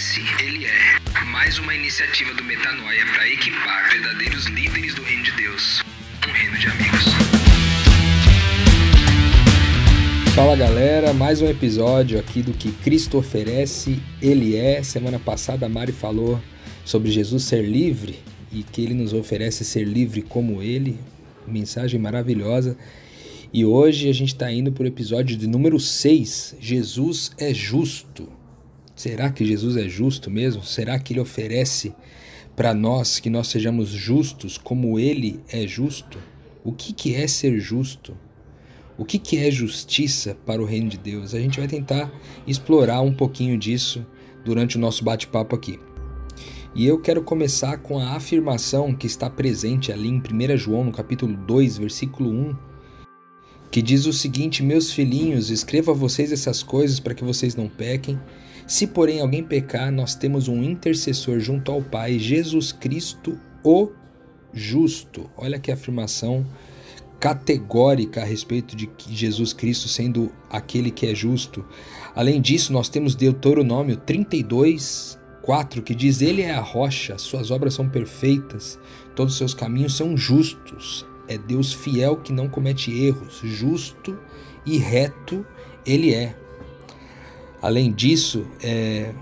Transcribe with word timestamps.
oferece, 0.00 0.20
ele 0.42 0.64
é. 0.64 1.24
Mais 1.26 1.58
uma 1.58 1.74
iniciativa 1.74 2.32
do 2.32 2.42
Metanoia 2.42 3.04
para 3.12 3.28
equipar 3.28 3.90
verdadeiros 3.90 4.46
líderes 4.46 4.94
do 4.94 5.02
reino 5.02 5.22
de 5.22 5.32
Deus. 5.32 5.82
Um 6.26 6.32
reino 6.32 6.58
de 6.58 6.66
amigos. 6.68 7.04
Fala 10.34 10.56
galera, 10.56 11.12
mais 11.12 11.42
um 11.42 11.48
episódio 11.48 12.18
aqui 12.18 12.40
do 12.40 12.52
que 12.52 12.72
Cristo 12.72 13.18
oferece, 13.18 14.00
ele 14.22 14.56
é. 14.56 14.82
Semana 14.82 15.18
passada 15.18 15.66
a 15.66 15.68
Mari 15.68 15.92
falou 15.92 16.40
sobre 16.84 17.10
Jesus 17.10 17.44
ser 17.44 17.62
livre 17.62 18.18
e 18.50 18.62
que 18.62 18.82
ele 18.82 18.94
nos 18.94 19.12
oferece 19.12 19.64
ser 19.64 19.84
livre 19.84 20.22
como 20.22 20.62
ele. 20.62 20.98
Mensagem 21.46 22.00
maravilhosa. 22.00 22.76
E 23.52 23.64
hoje 23.64 24.08
a 24.08 24.14
gente 24.14 24.32
está 24.32 24.50
indo 24.50 24.72
para 24.72 24.84
o 24.84 24.88
episódio 24.88 25.36
de 25.36 25.46
número 25.46 25.78
6. 25.78 26.56
Jesus 26.58 27.32
é 27.36 27.52
justo. 27.52 28.39
Será 29.00 29.30
que 29.30 29.46
Jesus 29.46 29.78
é 29.78 29.88
justo 29.88 30.30
mesmo? 30.30 30.62
Será 30.62 30.98
que 30.98 31.14
ele 31.14 31.20
oferece 31.20 31.94
para 32.54 32.74
nós 32.74 33.18
que 33.18 33.30
nós 33.30 33.48
sejamos 33.48 33.88
justos 33.88 34.58
como 34.58 34.98
ele 34.98 35.40
é 35.48 35.66
justo? 35.66 36.18
O 36.62 36.70
que, 36.70 36.92
que 36.92 37.14
é 37.14 37.26
ser 37.26 37.58
justo? 37.58 38.14
O 38.98 39.04
que, 39.06 39.18
que 39.18 39.38
é 39.38 39.50
justiça 39.50 40.36
para 40.44 40.60
o 40.60 40.66
reino 40.66 40.90
de 40.90 40.98
Deus? 40.98 41.34
A 41.34 41.40
gente 41.40 41.58
vai 41.58 41.66
tentar 41.66 42.12
explorar 42.46 43.00
um 43.00 43.10
pouquinho 43.10 43.56
disso 43.56 44.04
durante 44.44 44.76
o 44.76 44.78
nosso 44.78 45.02
bate-papo 45.02 45.56
aqui. 45.56 45.80
E 46.74 46.86
eu 46.86 47.00
quero 47.00 47.22
começar 47.22 47.78
com 47.78 47.98
a 47.98 48.16
afirmação 48.16 48.94
que 48.94 49.06
está 49.06 49.30
presente 49.30 49.90
ali 49.90 50.08
em 50.08 50.18
1 50.18 50.58
João, 50.58 50.84
no 50.84 50.92
capítulo 50.92 51.34
2, 51.34 51.78
versículo 51.78 52.28
1, 52.28 52.56
que 53.70 53.80
diz 53.80 54.04
o 54.04 54.12
seguinte: 54.12 54.62
Meus 54.62 54.92
filhinhos, 54.92 55.48
escrevo 55.48 55.90
a 55.90 55.94
vocês 55.94 56.30
essas 56.30 56.62
coisas 56.62 57.00
para 57.00 57.14
que 57.14 57.24
vocês 57.24 57.56
não 57.56 57.66
pequem. 57.66 58.20
Se, 58.70 58.86
porém, 58.86 59.20
alguém 59.20 59.42
pecar, 59.42 59.90
nós 59.90 60.14
temos 60.14 60.46
um 60.46 60.62
intercessor 60.62 61.40
junto 61.40 61.72
ao 61.72 61.82
Pai, 61.82 62.20
Jesus 62.20 62.70
Cristo, 62.70 63.36
o 63.64 63.90
justo. 64.52 65.28
Olha 65.36 65.58
que 65.58 65.72
afirmação 65.72 66.46
categórica 67.18 68.22
a 68.22 68.24
respeito 68.24 68.76
de 68.76 68.88
Jesus 69.08 69.52
Cristo 69.52 69.88
sendo 69.88 70.30
aquele 70.48 70.92
que 70.92 71.04
é 71.06 71.16
justo. 71.16 71.64
Além 72.14 72.40
disso, 72.40 72.72
nós 72.72 72.88
temos 72.88 73.16
Deuteronômio 73.16 73.96
32, 73.96 75.18
4, 75.42 75.82
que 75.82 75.92
diz: 75.92 76.22
Ele 76.22 76.42
é 76.42 76.52
a 76.52 76.60
rocha, 76.60 77.18
suas 77.18 77.50
obras 77.50 77.74
são 77.74 77.88
perfeitas, 77.88 78.78
todos 79.16 79.32
os 79.32 79.38
seus 79.38 79.52
caminhos 79.52 79.96
são 79.96 80.16
justos. 80.16 81.04
É 81.26 81.36
Deus 81.36 81.72
fiel 81.72 82.18
que 82.18 82.32
não 82.32 82.48
comete 82.48 82.92
erros, 82.92 83.40
justo 83.42 84.16
e 84.64 84.78
reto 84.78 85.44
ele 85.84 86.14
é. 86.14 86.36
Além 87.62 87.92
disso, 87.92 88.46
é, 88.62 89.12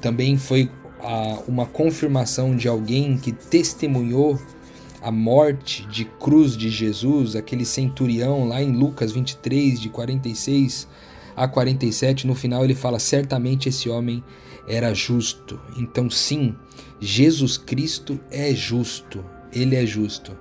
também 0.00 0.36
foi 0.36 0.70
a, 1.00 1.38
uma 1.46 1.66
confirmação 1.66 2.54
de 2.54 2.68
alguém 2.68 3.16
que 3.16 3.32
testemunhou 3.32 4.38
a 5.02 5.10
morte 5.10 5.86
de 5.86 6.04
cruz 6.04 6.56
de 6.56 6.68
Jesus, 6.68 7.34
aquele 7.34 7.64
centurião 7.64 8.46
lá 8.46 8.62
em 8.62 8.70
Lucas 8.70 9.12
23, 9.12 9.80
de 9.80 9.88
46 9.88 10.86
a 11.34 11.48
47, 11.48 12.26
no 12.26 12.34
final 12.34 12.64
ele 12.64 12.74
fala: 12.74 12.98
certamente 12.98 13.68
esse 13.68 13.88
homem 13.88 14.22
era 14.68 14.92
justo. 14.92 15.58
Então, 15.76 16.10
sim, 16.10 16.54
Jesus 17.00 17.56
Cristo 17.56 18.20
é 18.30 18.54
justo, 18.54 19.24
ele 19.52 19.74
é 19.74 19.86
justo. 19.86 20.36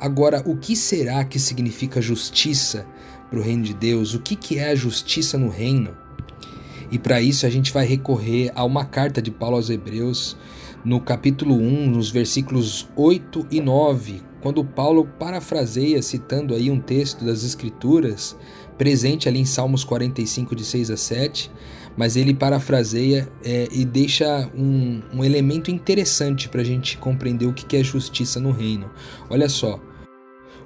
Agora, 0.00 0.42
o 0.46 0.56
que 0.56 0.74
será 0.74 1.24
que 1.24 1.38
significa 1.38 2.00
justiça 2.00 2.86
para 3.28 3.38
o 3.38 3.42
reino 3.42 3.62
de 3.62 3.74
Deus? 3.74 4.14
O 4.14 4.20
que, 4.20 4.34
que 4.34 4.58
é 4.58 4.70
a 4.70 4.74
justiça 4.74 5.38
no 5.38 5.48
reino? 5.48 5.96
E 6.90 6.98
para 6.98 7.20
isso 7.20 7.46
a 7.46 7.50
gente 7.50 7.72
vai 7.72 7.86
recorrer 7.86 8.50
a 8.54 8.64
uma 8.64 8.84
carta 8.84 9.22
de 9.22 9.30
Paulo 9.30 9.56
aos 9.56 9.70
Hebreus, 9.70 10.36
no 10.84 11.00
capítulo 11.00 11.54
1, 11.54 11.90
nos 11.90 12.10
versículos 12.10 12.88
8 12.96 13.46
e 13.50 13.60
9, 13.60 14.22
quando 14.40 14.64
Paulo 14.64 15.06
parafraseia 15.18 16.02
citando 16.02 16.54
aí 16.54 16.70
um 16.70 16.80
texto 16.80 17.24
das 17.24 17.44
Escrituras, 17.44 18.36
presente 18.78 19.28
ali 19.28 19.38
em 19.38 19.44
Salmos 19.44 19.84
45, 19.84 20.56
de 20.56 20.64
6 20.64 20.90
a 20.90 20.96
7, 20.96 21.50
mas 21.96 22.16
ele 22.16 22.32
parafraseia 22.32 23.30
é, 23.44 23.68
e 23.70 23.84
deixa 23.84 24.50
um, 24.56 25.02
um 25.12 25.22
elemento 25.22 25.70
interessante 25.70 26.48
para 26.48 26.62
a 26.62 26.64
gente 26.64 26.96
compreender 26.96 27.46
o 27.46 27.52
que 27.52 27.76
é 27.76 27.84
justiça 27.84 28.40
no 28.40 28.50
reino. 28.50 28.90
Olha 29.28 29.48
só, 29.48 29.78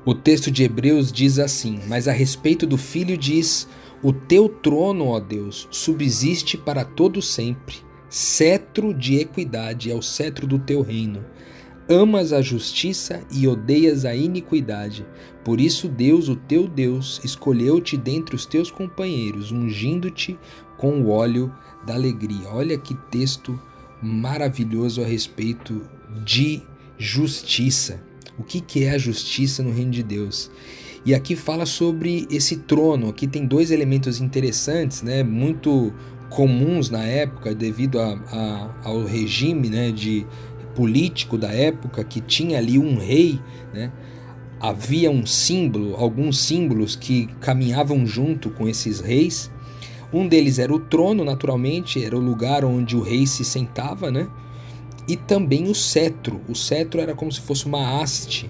o 0.06 0.14
texto 0.14 0.50
de 0.50 0.62
Hebreus 0.62 1.10
diz 1.10 1.38
assim: 1.38 1.80
Mas 1.88 2.06
a 2.06 2.12
respeito 2.12 2.66
do 2.66 2.76
filho 2.76 3.16
diz 3.16 3.66
o 4.04 4.12
teu 4.12 4.50
trono, 4.50 5.06
ó 5.06 5.18
Deus, 5.18 5.66
subsiste 5.70 6.58
para 6.58 6.84
todo 6.84 7.22
sempre. 7.22 7.76
Cetro 8.10 8.92
de 8.92 9.16
equidade 9.16 9.90
é 9.90 9.94
o 9.94 10.02
cetro 10.02 10.46
do 10.46 10.58
teu 10.58 10.82
reino. 10.82 11.24
Amas 11.88 12.30
a 12.30 12.42
justiça 12.42 13.22
e 13.32 13.48
odeias 13.48 14.04
a 14.04 14.14
iniquidade. 14.14 15.06
Por 15.42 15.58
isso 15.58 15.88
Deus, 15.88 16.28
o 16.28 16.36
teu 16.36 16.68
Deus, 16.68 17.18
escolheu-te 17.24 17.96
dentre 17.96 18.36
os 18.36 18.44
teus 18.44 18.70
companheiros, 18.70 19.50
ungindo-te 19.50 20.38
com 20.76 21.00
o 21.00 21.08
óleo 21.08 21.50
da 21.86 21.94
alegria. 21.94 22.50
Olha 22.50 22.76
que 22.76 22.94
texto 23.10 23.58
maravilhoso 24.02 25.02
a 25.02 25.06
respeito 25.06 25.80
de 26.22 26.62
justiça. 26.98 28.02
O 28.38 28.42
que, 28.42 28.60
que 28.60 28.84
é 28.84 28.90
a 28.90 28.98
justiça 28.98 29.62
no 29.62 29.72
reino 29.72 29.92
de 29.92 30.02
Deus? 30.02 30.50
E 31.04 31.14
aqui 31.14 31.36
fala 31.36 31.66
sobre 31.66 32.26
esse 32.30 32.56
trono. 32.56 33.10
Aqui 33.10 33.26
tem 33.26 33.46
dois 33.46 33.70
elementos 33.70 34.20
interessantes, 34.20 35.02
né, 35.02 35.22
muito 35.22 35.92
comuns 36.30 36.88
na 36.88 37.04
época, 37.04 37.54
devido 37.54 38.00
a, 38.00 38.14
a, 38.32 38.88
ao 38.88 39.04
regime 39.04 39.68
né, 39.68 39.92
de 39.92 40.26
político 40.74 41.36
da 41.36 41.52
época, 41.52 42.02
que 42.02 42.20
tinha 42.20 42.56
ali 42.56 42.78
um 42.78 42.96
rei. 42.96 43.38
Né, 43.72 43.92
havia 44.58 45.10
um 45.10 45.26
símbolo, 45.26 45.94
alguns 45.96 46.40
símbolos 46.40 46.96
que 46.96 47.26
caminhavam 47.38 48.06
junto 48.06 48.48
com 48.48 48.66
esses 48.66 49.00
reis. 49.00 49.50
Um 50.10 50.26
deles 50.26 50.58
era 50.58 50.72
o 50.72 50.78
trono, 50.78 51.22
naturalmente, 51.22 52.02
era 52.02 52.16
o 52.16 52.20
lugar 52.20 52.64
onde 52.64 52.96
o 52.96 53.02
rei 53.02 53.26
se 53.26 53.44
sentava, 53.44 54.10
né? 54.10 54.26
E 55.06 55.16
também 55.16 55.64
o 55.64 55.74
cetro. 55.74 56.40
O 56.48 56.54
cetro 56.54 56.98
era 57.00 57.14
como 57.14 57.30
se 57.30 57.40
fosse 57.40 57.66
uma 57.66 58.00
haste 58.00 58.48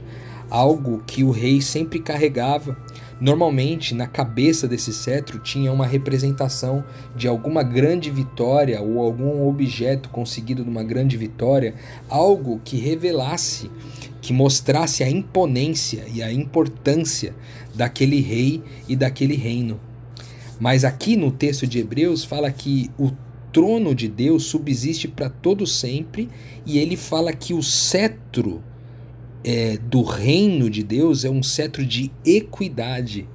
algo 0.54 1.02
que 1.04 1.24
o 1.24 1.32
rei 1.32 1.60
sempre 1.60 1.98
carregava. 1.98 2.76
Normalmente, 3.20 3.92
na 3.92 4.06
cabeça 4.06 4.68
desse 4.68 4.92
cetro 4.92 5.40
tinha 5.40 5.72
uma 5.72 5.84
representação 5.84 6.84
de 7.16 7.26
alguma 7.26 7.64
grande 7.64 8.08
vitória 8.08 8.80
ou 8.80 9.00
algum 9.00 9.48
objeto 9.48 10.08
conseguido 10.10 10.64
numa 10.64 10.84
grande 10.84 11.16
vitória, 11.16 11.74
algo 12.08 12.60
que 12.64 12.76
revelasse, 12.76 13.68
que 14.22 14.32
mostrasse 14.32 15.02
a 15.02 15.10
imponência 15.10 16.04
e 16.14 16.22
a 16.22 16.32
importância 16.32 17.34
daquele 17.74 18.20
rei 18.20 18.62
e 18.88 18.94
daquele 18.94 19.34
reino. 19.34 19.80
Mas 20.60 20.84
aqui 20.84 21.16
no 21.16 21.32
texto 21.32 21.66
de 21.66 21.80
Hebreus 21.80 22.22
fala 22.22 22.48
que 22.52 22.92
o 22.96 23.10
trono 23.52 23.92
de 23.92 24.06
Deus 24.06 24.44
subsiste 24.44 25.08
para 25.08 25.28
todo 25.28 25.66
sempre 25.66 26.28
e 26.64 26.78
ele 26.78 26.96
fala 26.96 27.32
que 27.32 27.52
o 27.52 27.62
cetro 27.62 28.62
é, 29.44 29.76
do 29.76 30.02
reino 30.02 30.70
de 30.70 30.82
Deus 30.82 31.24
é 31.24 31.30
um 31.30 31.42
cetro 31.42 31.84
de 31.84 32.10
equidade. 32.24 33.28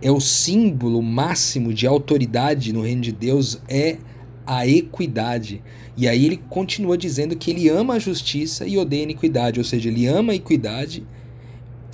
É 0.00 0.10
o 0.10 0.20
símbolo 0.20 1.02
máximo 1.02 1.72
de 1.72 1.86
autoridade 1.86 2.72
no 2.72 2.82
reino 2.82 3.02
de 3.02 3.12
Deus 3.12 3.60
é 3.68 3.98
a 4.46 4.66
equidade. 4.66 5.62
E 5.96 6.08
aí 6.08 6.24
ele 6.24 6.36
continua 6.36 6.96
dizendo 6.96 7.36
que 7.36 7.50
ele 7.50 7.68
ama 7.68 7.94
a 7.94 7.98
justiça 7.98 8.66
e 8.66 8.78
odeia 8.78 9.02
a 9.02 9.04
iniquidade, 9.04 9.58
ou 9.58 9.64
seja, 9.64 9.88
ele 9.88 10.06
ama 10.06 10.32
a 10.32 10.36
equidade, 10.36 11.06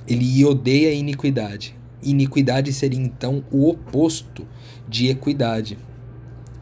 ele 0.07 0.43
odeia 0.45 0.89
a 0.89 0.93
iniquidade. 0.93 1.75
Iniquidade 2.01 2.71
seria 2.73 2.99
então 2.99 3.43
o 3.51 3.69
oposto 3.69 4.45
de 4.87 5.07
equidade. 5.07 5.77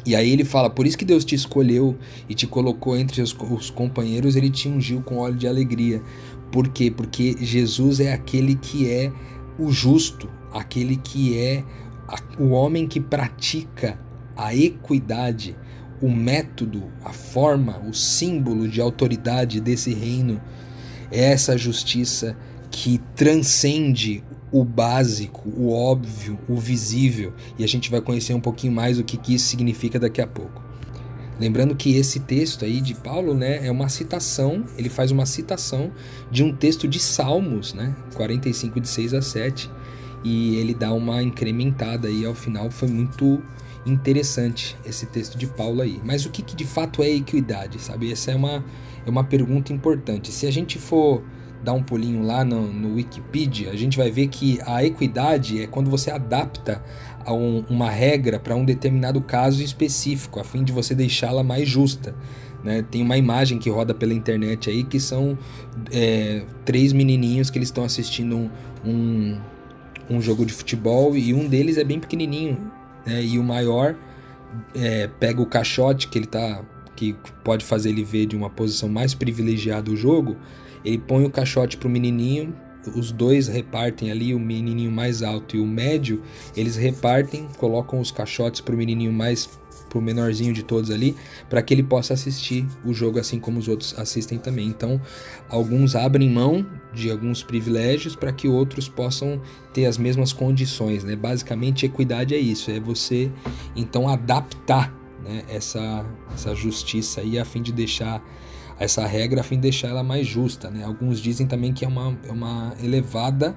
E 0.06 0.16
aí 0.16 0.32
ele 0.32 0.44
fala: 0.44 0.70
por 0.70 0.86
isso 0.86 0.98
que 0.98 1.06
Deus 1.06 1.26
te 1.26 1.36
escolheu 1.36 1.98
e 2.30 2.34
te 2.34 2.48
colocou 2.48 2.98
entre 2.98 3.22
os, 3.22 3.36
os 3.52 3.70
companheiros, 3.70 4.36
ele 4.36 4.50
te 4.50 4.68
ungiu 4.68 5.02
com 5.02 5.18
óleo 5.18 5.36
de 5.36 5.48
alegria. 5.48 6.02
Por 6.52 6.68
quê? 6.68 6.92
Porque 6.92 7.36
Jesus 7.40 8.00
é 8.00 8.14
aquele 8.14 8.56
que 8.56 8.90
é 8.90 9.12
o 9.58 9.72
justo, 9.72 10.30
aquele 10.52 10.98
que 10.98 11.38
é 11.38 11.64
o 12.38 12.50
homem 12.50 12.88
que 12.88 13.00
pratica 13.00 14.00
a 14.36 14.56
equidade, 14.56 15.56
o 16.02 16.10
método, 16.10 16.84
a 17.04 17.14
forma, 17.14 17.80
o 17.88 17.94
símbolo 17.94 18.68
de 18.68 18.82
autoridade 18.82 19.62
desse 19.62 19.94
reino. 19.94 20.42
É 21.12 21.32
essa 21.32 21.58
justiça 21.58 22.38
que 22.70 23.00
transcende 23.16 24.24
o 24.52 24.64
básico, 24.64 25.50
o 25.50 25.72
óbvio, 25.72 26.38
o 26.48 26.58
visível. 26.58 27.34
E 27.58 27.64
a 27.64 27.68
gente 27.68 27.90
vai 27.90 28.02
conhecer 28.02 28.34
um 28.34 28.42
pouquinho 28.42 28.74
mais 28.74 29.00
o 29.00 29.04
que, 29.04 29.34
isso 29.34 29.48
significa 29.48 30.00
daqui 30.00 30.22
a 30.22 30.28
pouco. 30.28 30.71
Lembrando 31.42 31.76
que 31.76 31.98
esse 31.98 32.20
texto 32.20 32.64
aí 32.64 32.80
de 32.80 32.94
Paulo, 32.94 33.34
né, 33.34 33.66
é 33.66 33.72
uma 33.72 33.90
citação, 33.90 34.64
ele 34.78 34.90
faz 34.90 35.10
uma 35.10 35.26
citação 35.26 35.92
de 36.30 36.44
um 36.44 36.56
texto 36.56 36.88
de 36.88 37.00
Salmos, 37.00 37.74
né, 37.74 37.96
45 38.14 38.80
de 38.80 38.88
6 38.88 39.16
a 39.16 39.24
7. 39.24 39.68
e 40.24 40.58
ele 40.58 40.76
dá 40.76 40.94
uma 40.94 41.24
incrementada 41.24 42.08
aí 42.08 42.24
ao 42.24 42.36
final. 42.36 42.70
Foi 42.70 42.88
muito 42.88 43.42
interessante 43.88 44.78
esse 44.86 45.08
texto 45.08 45.36
de 45.36 45.48
Paulo 45.48 45.82
aí. 45.82 46.00
Mas 46.06 46.28
o 46.28 46.30
que, 46.30 46.44
que 46.44 46.56
de 46.56 46.64
fato 46.64 47.02
é 47.02 47.10
equidade, 47.10 47.82
sabe? 47.82 48.12
Essa 48.12 48.30
é 48.30 48.36
uma, 48.36 48.64
é 49.04 49.10
uma 49.10 49.24
pergunta 49.24 49.74
importante. 49.74 50.32
Se 50.32 50.46
a 50.46 50.52
gente 50.52 50.78
for 50.78 51.24
dar 51.64 51.74
um 51.74 51.82
pulinho 51.82 52.24
lá 52.24 52.46
no, 52.46 52.72
no 52.72 52.96
Wikipedia, 52.96 53.72
a 53.72 53.76
gente 53.76 53.98
vai 53.98 54.12
ver 54.12 54.28
que 54.28 54.60
a 54.64 54.84
equidade 54.84 55.62
é 55.62 55.66
quando 55.66 55.90
você 55.90 56.12
adapta 56.12 56.84
um, 57.28 57.64
uma 57.70 57.90
regra 57.90 58.40
para 58.40 58.56
um 58.56 58.66
determinado 58.66 59.22
caso 59.22 59.62
específico, 59.62 60.40
a 60.40 60.44
fim 60.44 60.64
de 60.64 60.72
você 60.72 60.96
deixá-la 60.96 61.44
mais 61.44 61.68
justa. 61.68 62.16
Né? 62.64 62.86
Tem 62.90 63.02
uma 63.02 63.18
imagem 63.18 63.58
que 63.58 63.70
roda 63.70 63.94
pela 63.94 64.14
internet 64.14 64.70
aí 64.70 64.84
que 64.84 65.00
são 65.00 65.38
é, 65.92 66.44
três 66.64 66.94
menininhos 66.94 67.50
que 67.50 67.58
eles 67.58 67.70
estão 67.70 67.84
assistindo 67.84 68.36
um, 68.36 68.50
um, 68.86 69.40
um, 70.10 70.22
jogo 70.22 70.46
de 70.46 70.54
futebol 70.54 71.16
e 71.18 71.34
um 71.34 71.48
deles 71.48 71.78
é 71.78 71.84
bem 71.84 72.00
pequenininho 72.00 72.72
né? 73.06 73.24
e 73.24 73.40
o 73.40 73.44
maior 73.44 73.96
é, 74.76 75.08
pega 75.20 75.42
o 75.42 75.46
caixote 75.46 76.08
que 76.08 76.20
ele 76.20 76.28
tá 76.28 76.64
que 76.96 77.16
pode 77.44 77.66
fazer 77.66 77.90
ele 77.90 78.04
ver 78.04 78.28
de 78.28 78.36
uma 78.36 78.50
posição 78.50 78.88
mais 78.88 79.16
privilegiada 79.16 79.90
o 79.90 79.96
jogo 79.96 80.38
ele 80.84 80.98
põe 80.98 81.24
o 81.26 81.30
caixote 81.30 81.78
pro 81.78 81.90
menininho, 81.90 82.54
os 82.96 83.12
dois 83.12 83.48
repartem 83.48 84.12
ali, 84.12 84.34
o 84.34 84.40
menininho 84.40 84.92
mais 84.92 85.22
alto 85.22 85.56
e 85.56 85.60
o 85.60 85.66
médio, 85.66 86.22
eles 86.56 86.76
repartem, 86.76 87.48
colocam 87.58 88.00
os 88.00 88.12
caixotes 88.12 88.62
pro 88.62 88.76
menininho 88.76 89.12
mais 89.12 89.50
pro 89.92 90.02
menorzinho 90.02 90.54
de 90.54 90.64
todos 90.64 90.90
ali, 90.90 91.18
para 91.50 91.62
que 91.62 91.74
ele 91.74 91.84
possa 91.84 92.14
assistir 92.14 92.66
o 92.86 92.94
jogo 92.94 93.20
assim 93.20 93.42
como 93.42 93.60
os 93.60 93.68
outros 93.68 93.94
assistem 94.00 94.38
também. 94.38 94.68
Então, 94.68 95.02
alguns 95.50 95.98
abrem 95.98 96.30
mão 96.30 96.66
de 96.94 97.12
alguns 97.12 97.44
privilégios 97.44 98.16
para 98.16 98.32
que 98.32 98.48
outros 98.48 98.88
possam 98.88 99.42
ter 99.74 99.86
as 99.86 99.98
mesmas 99.98 100.32
condições, 100.32 101.04
né? 101.04 101.14
Basicamente, 101.18 101.86
equidade 101.86 102.34
é 102.34 102.38
isso, 102.38 102.72
é 102.72 102.80
você 102.80 103.30
então 103.76 104.08
adaptar 104.08 104.96
né, 105.22 105.44
essa, 105.50 106.06
essa 106.34 106.56
justiça 106.56 107.20
aí 107.20 107.38
a 107.38 107.44
fim 107.44 107.62
de 107.62 107.74
deixar 107.74 108.24
essa 108.82 109.06
regra 109.06 109.42
a 109.42 109.44
fim 109.44 109.56
de 109.56 109.62
deixar 109.62 109.90
ela 109.90 110.04
mais 110.04 110.26
justa. 110.26 110.70
Né? 110.72 110.84
Alguns 110.84 111.20
dizem 111.20 111.46
também 111.46 111.72
que 111.72 111.86
é 111.86 111.88
uma, 111.88 112.18
é 112.28 112.32
uma 112.32 112.74
elevada 112.84 113.56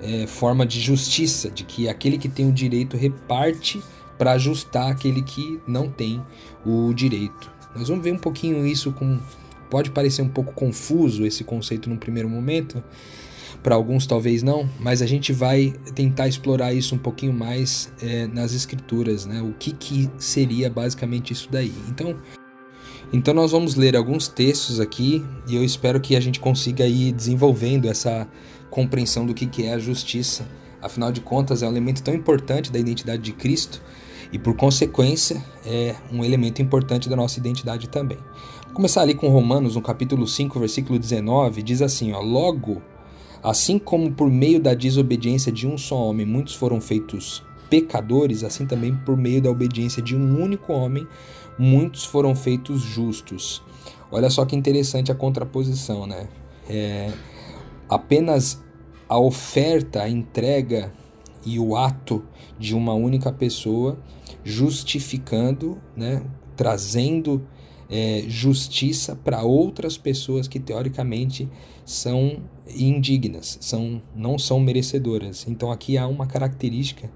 é, 0.00 0.26
forma 0.26 0.66
de 0.66 0.80
justiça, 0.80 1.48
de 1.48 1.62
que 1.62 1.88
aquele 1.88 2.18
que 2.18 2.28
tem 2.28 2.48
o 2.48 2.52
direito 2.52 2.96
reparte 2.96 3.80
para 4.18 4.32
ajustar 4.32 4.90
aquele 4.90 5.22
que 5.22 5.60
não 5.68 5.88
tem 5.88 6.20
o 6.64 6.92
direito. 6.92 7.50
Nós 7.76 7.88
vamos 7.88 8.02
ver 8.02 8.12
um 8.12 8.18
pouquinho 8.18 8.66
isso 8.66 8.90
com. 8.92 9.18
Pode 9.70 9.90
parecer 9.90 10.22
um 10.22 10.28
pouco 10.28 10.52
confuso 10.52 11.26
esse 11.26 11.44
conceito 11.44 11.90
no 11.90 11.96
primeiro 11.96 12.28
momento, 12.28 12.82
para 13.62 13.74
alguns 13.74 14.06
talvez 14.06 14.42
não, 14.42 14.68
mas 14.78 15.02
a 15.02 15.06
gente 15.06 15.32
vai 15.32 15.74
tentar 15.94 16.28
explorar 16.28 16.72
isso 16.72 16.94
um 16.94 16.98
pouquinho 16.98 17.32
mais 17.32 17.92
é, 18.00 18.28
nas 18.28 18.52
escrituras, 18.52 19.26
né? 19.26 19.42
O 19.42 19.52
que, 19.52 19.72
que 19.72 20.08
seria 20.18 20.70
basicamente 20.70 21.32
isso 21.32 21.48
daí. 21.50 21.72
Então, 21.88 22.16
então 23.12 23.32
nós 23.32 23.52
vamos 23.52 23.76
ler 23.76 23.96
alguns 23.96 24.28
textos 24.28 24.80
aqui 24.80 25.24
e 25.46 25.54
eu 25.54 25.64
espero 25.64 26.00
que 26.00 26.16
a 26.16 26.20
gente 26.20 26.40
consiga 26.40 26.86
ir 26.86 27.12
desenvolvendo 27.12 27.86
essa 27.86 28.28
compreensão 28.70 29.24
do 29.24 29.32
que 29.32 29.64
é 29.64 29.72
a 29.72 29.78
justiça. 29.78 30.46
Afinal 30.82 31.10
de 31.10 31.20
contas, 31.20 31.62
é 31.62 31.66
um 31.66 31.70
elemento 31.70 32.02
tão 32.02 32.14
importante 32.14 32.70
da 32.70 32.78
identidade 32.78 33.22
de 33.22 33.32
Cristo 33.32 33.80
e, 34.32 34.38
por 34.38 34.54
consequência, 34.54 35.42
é 35.64 35.94
um 36.12 36.24
elemento 36.24 36.60
importante 36.60 37.08
da 37.08 37.16
nossa 37.16 37.38
identidade 37.38 37.88
também. 37.88 38.18
Vou 38.64 38.74
começar 38.74 39.02
ali 39.02 39.14
com 39.14 39.28
Romanos, 39.28 39.76
no 39.76 39.82
capítulo 39.82 40.26
5, 40.26 40.58
versículo 40.58 40.98
19, 40.98 41.62
diz 41.62 41.80
assim: 41.80 42.12
ó, 42.12 42.20
Logo, 42.20 42.82
assim 43.42 43.78
como 43.78 44.12
por 44.12 44.30
meio 44.30 44.60
da 44.60 44.74
desobediência 44.74 45.50
de 45.50 45.66
um 45.66 45.78
só 45.78 45.96
homem 45.96 46.26
muitos 46.26 46.54
foram 46.54 46.80
feitos 46.80 47.42
pecadores, 47.70 48.44
assim 48.44 48.66
também 48.66 48.94
por 48.94 49.16
meio 49.16 49.40
da 49.40 49.50
obediência 49.50 50.02
de 50.02 50.14
um 50.14 50.40
único 50.40 50.72
homem 50.72 51.06
muitos 51.58 52.04
foram 52.04 52.34
feitos 52.34 52.80
justos. 52.80 53.62
Olha 54.10 54.30
só 54.30 54.44
que 54.44 54.54
interessante 54.54 55.10
a 55.10 55.14
contraposição, 55.14 56.06
né? 56.06 56.28
É, 56.68 57.12
apenas 57.88 58.62
a 59.08 59.18
oferta, 59.18 60.02
a 60.02 60.08
entrega 60.08 60.92
e 61.44 61.58
o 61.58 61.76
ato 61.76 62.24
de 62.58 62.74
uma 62.74 62.94
única 62.94 63.32
pessoa 63.32 63.98
justificando, 64.44 65.80
né, 65.96 66.22
trazendo 66.56 67.46
é, 67.88 68.24
justiça 68.26 69.14
para 69.14 69.42
outras 69.42 69.96
pessoas 69.96 70.48
que 70.48 70.58
teoricamente 70.58 71.48
são 71.84 72.42
indignas, 72.68 73.58
são, 73.60 74.02
não 74.14 74.38
são 74.38 74.58
merecedoras. 74.58 75.46
Então 75.48 75.70
aqui 75.70 75.96
há 75.96 76.06
uma 76.08 76.26
característica 76.26 77.08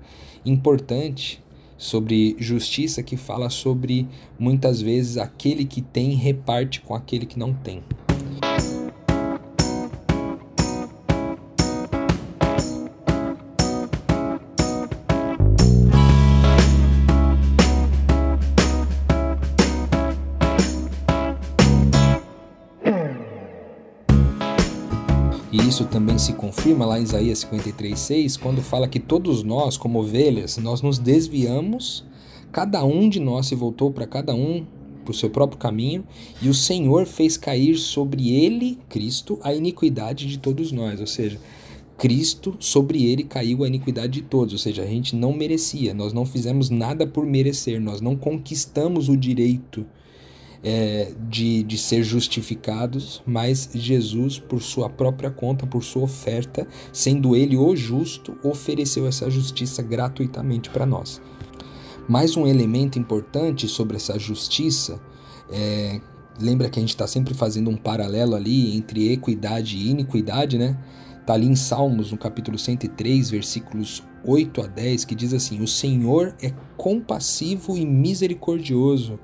importante 0.44 1.42
sobre 1.80 2.36
justiça 2.38 3.02
que 3.02 3.16
fala 3.16 3.48
sobre 3.48 4.06
muitas 4.38 4.82
vezes 4.82 5.16
aquele 5.16 5.64
que 5.64 5.80
tem 5.80 6.14
reparte 6.14 6.82
com 6.82 6.94
aquele 6.94 7.24
que 7.24 7.38
não 7.38 7.54
tem. 7.54 7.82
Se 26.20 26.34
confirma 26.34 26.84
lá 26.84 27.00
em 27.00 27.02
Isaías 27.02 27.38
53:6, 27.38 28.36
quando 28.36 28.60
fala 28.60 28.86
que 28.86 29.00
todos 29.00 29.42
nós, 29.42 29.78
como 29.78 30.00
ovelhas, 30.00 30.58
nós 30.58 30.82
nos 30.82 30.98
desviamos, 30.98 32.04
cada 32.52 32.84
um 32.84 33.08
de 33.08 33.18
nós 33.18 33.46
se 33.46 33.54
voltou 33.54 33.90
para 33.90 34.06
cada 34.06 34.34
um 34.34 34.66
para 35.02 35.12
o 35.12 35.14
seu 35.14 35.30
próprio 35.30 35.58
caminho, 35.58 36.04
e 36.42 36.50
o 36.50 36.54
Senhor 36.54 37.06
fez 37.06 37.38
cair 37.38 37.78
sobre 37.78 38.30
ele, 38.30 38.78
Cristo, 38.90 39.38
a 39.42 39.54
iniquidade 39.54 40.26
de 40.26 40.38
todos 40.38 40.70
nós, 40.72 41.00
ou 41.00 41.06
seja, 41.06 41.40
Cristo, 41.96 42.54
sobre 42.60 43.06
ele 43.06 43.24
caiu 43.24 43.64
a 43.64 43.66
iniquidade 43.66 44.20
de 44.20 44.22
todos, 44.22 44.52
ou 44.52 44.58
seja, 44.58 44.82
a 44.82 44.86
gente 44.86 45.16
não 45.16 45.32
merecia, 45.32 45.94
nós 45.94 46.12
não 46.12 46.26
fizemos 46.26 46.68
nada 46.68 47.06
por 47.06 47.24
merecer, 47.24 47.80
nós 47.80 48.02
não 48.02 48.14
conquistamos 48.14 49.08
o 49.08 49.16
direito 49.16 49.86
é, 50.62 51.12
de, 51.28 51.62
de 51.62 51.78
ser 51.78 52.02
justificados, 52.02 53.22
mas 53.26 53.70
Jesus, 53.74 54.38
por 54.38 54.62
sua 54.62 54.88
própria 54.90 55.30
conta, 55.30 55.66
por 55.66 55.82
sua 55.82 56.02
oferta, 56.02 56.66
sendo 56.92 57.34
ele 57.34 57.56
o 57.56 57.74
justo, 57.74 58.36
ofereceu 58.42 59.06
essa 59.06 59.30
justiça 59.30 59.82
gratuitamente 59.82 60.70
para 60.70 60.84
nós. 60.84 61.20
Mais 62.08 62.36
um 62.36 62.46
elemento 62.46 62.98
importante 62.98 63.68
sobre 63.68 63.96
essa 63.96 64.18
justiça 64.18 65.00
é, 65.50 66.00
lembra 66.40 66.68
que 66.68 66.78
a 66.78 66.82
gente 66.82 66.90
está 66.90 67.06
sempre 67.06 67.34
fazendo 67.34 67.70
um 67.70 67.76
paralelo 67.76 68.34
ali 68.34 68.76
entre 68.76 69.12
equidade 69.12 69.76
e 69.76 69.90
iniquidade, 69.90 70.58
né? 70.58 70.78
Está 71.20 71.34
ali 71.34 71.46
em 71.46 71.56
Salmos, 71.56 72.12
no 72.12 72.18
capítulo 72.18 72.58
103, 72.58 73.30
versículos 73.30 74.02
8 74.24 74.62
a 74.62 74.66
10, 74.66 75.04
que 75.04 75.14
diz 75.14 75.32
assim: 75.34 75.62
O 75.62 75.68
Senhor 75.68 76.34
é 76.42 76.52
compassivo 76.76 77.76
e 77.76 77.84
misericordioso 77.84 79.18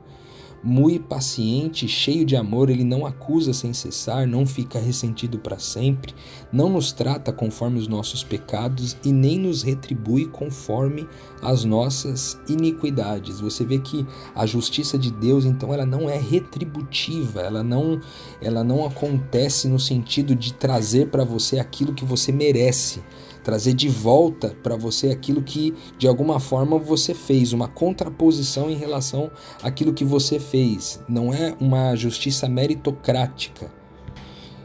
muito 0.67 1.05
paciente, 1.05 1.87
cheio 1.87 2.25
de 2.25 2.35
amor, 2.35 2.69
ele 2.69 2.83
não 2.83 3.07
acusa 3.07 3.53
sem 3.53 3.73
cessar, 3.73 4.27
não 4.27 4.45
fica 4.45 4.81
ressentido 4.81 5.39
para 5.39 5.61
sempre, 5.61 6.13
não 6.53 6.69
nos 6.69 6.91
trata 6.91 7.33
conforme 7.33 7.79
os 7.79 7.87
nossos 7.87 8.25
pecados 8.25 8.97
e 9.05 9.13
nem 9.13 9.39
nos 9.39 9.63
retribui 9.63 10.27
conforme 10.27 11.07
as 11.41 11.65
nossas 11.65 12.39
iniquidades. 12.49 13.39
Você 13.41 13.65
vê 13.65 13.79
que 13.79 14.05
a 14.35 14.45
justiça 14.45 14.99
de 14.99 15.13
Deus, 15.13 15.45
então, 15.45 15.73
ela 15.73 15.87
não 15.87 16.11
é 16.11 16.19
retributiva, 16.19 17.43
ela 17.43 17.63
não, 17.63 18.01
ela 18.43 18.65
não 18.65 18.85
acontece 18.85 19.69
no 19.69 19.79
sentido 19.79 20.35
de 20.35 20.53
trazer 20.53 21.09
para 21.11 21.25
você 21.25 21.61
aquilo 21.61 21.95
que 21.95 22.05
você 22.05 22.33
merece 22.33 23.03
trazer 23.47 23.75
de 23.75 23.89
volta 23.89 24.57
para 24.61 24.75
você 24.75 25.11
aquilo 25.11 25.41
que 25.41 25.73
de 25.97 26.09
alguma 26.09 26.41
forma 26.41 26.81
você 26.81 27.15
fez, 27.15 27.53
uma 27.53 27.69
contraposição 27.69 28.69
em 28.69 28.75
relação 28.75 29.31
àquilo 29.63 29.95
que 29.95 30.05
você 30.05 30.41
fez. 30.41 31.01
Não 31.09 31.33
é 31.33 31.55
uma 31.61 31.95
justiça 31.95 32.49
meritocrática. 32.49 33.73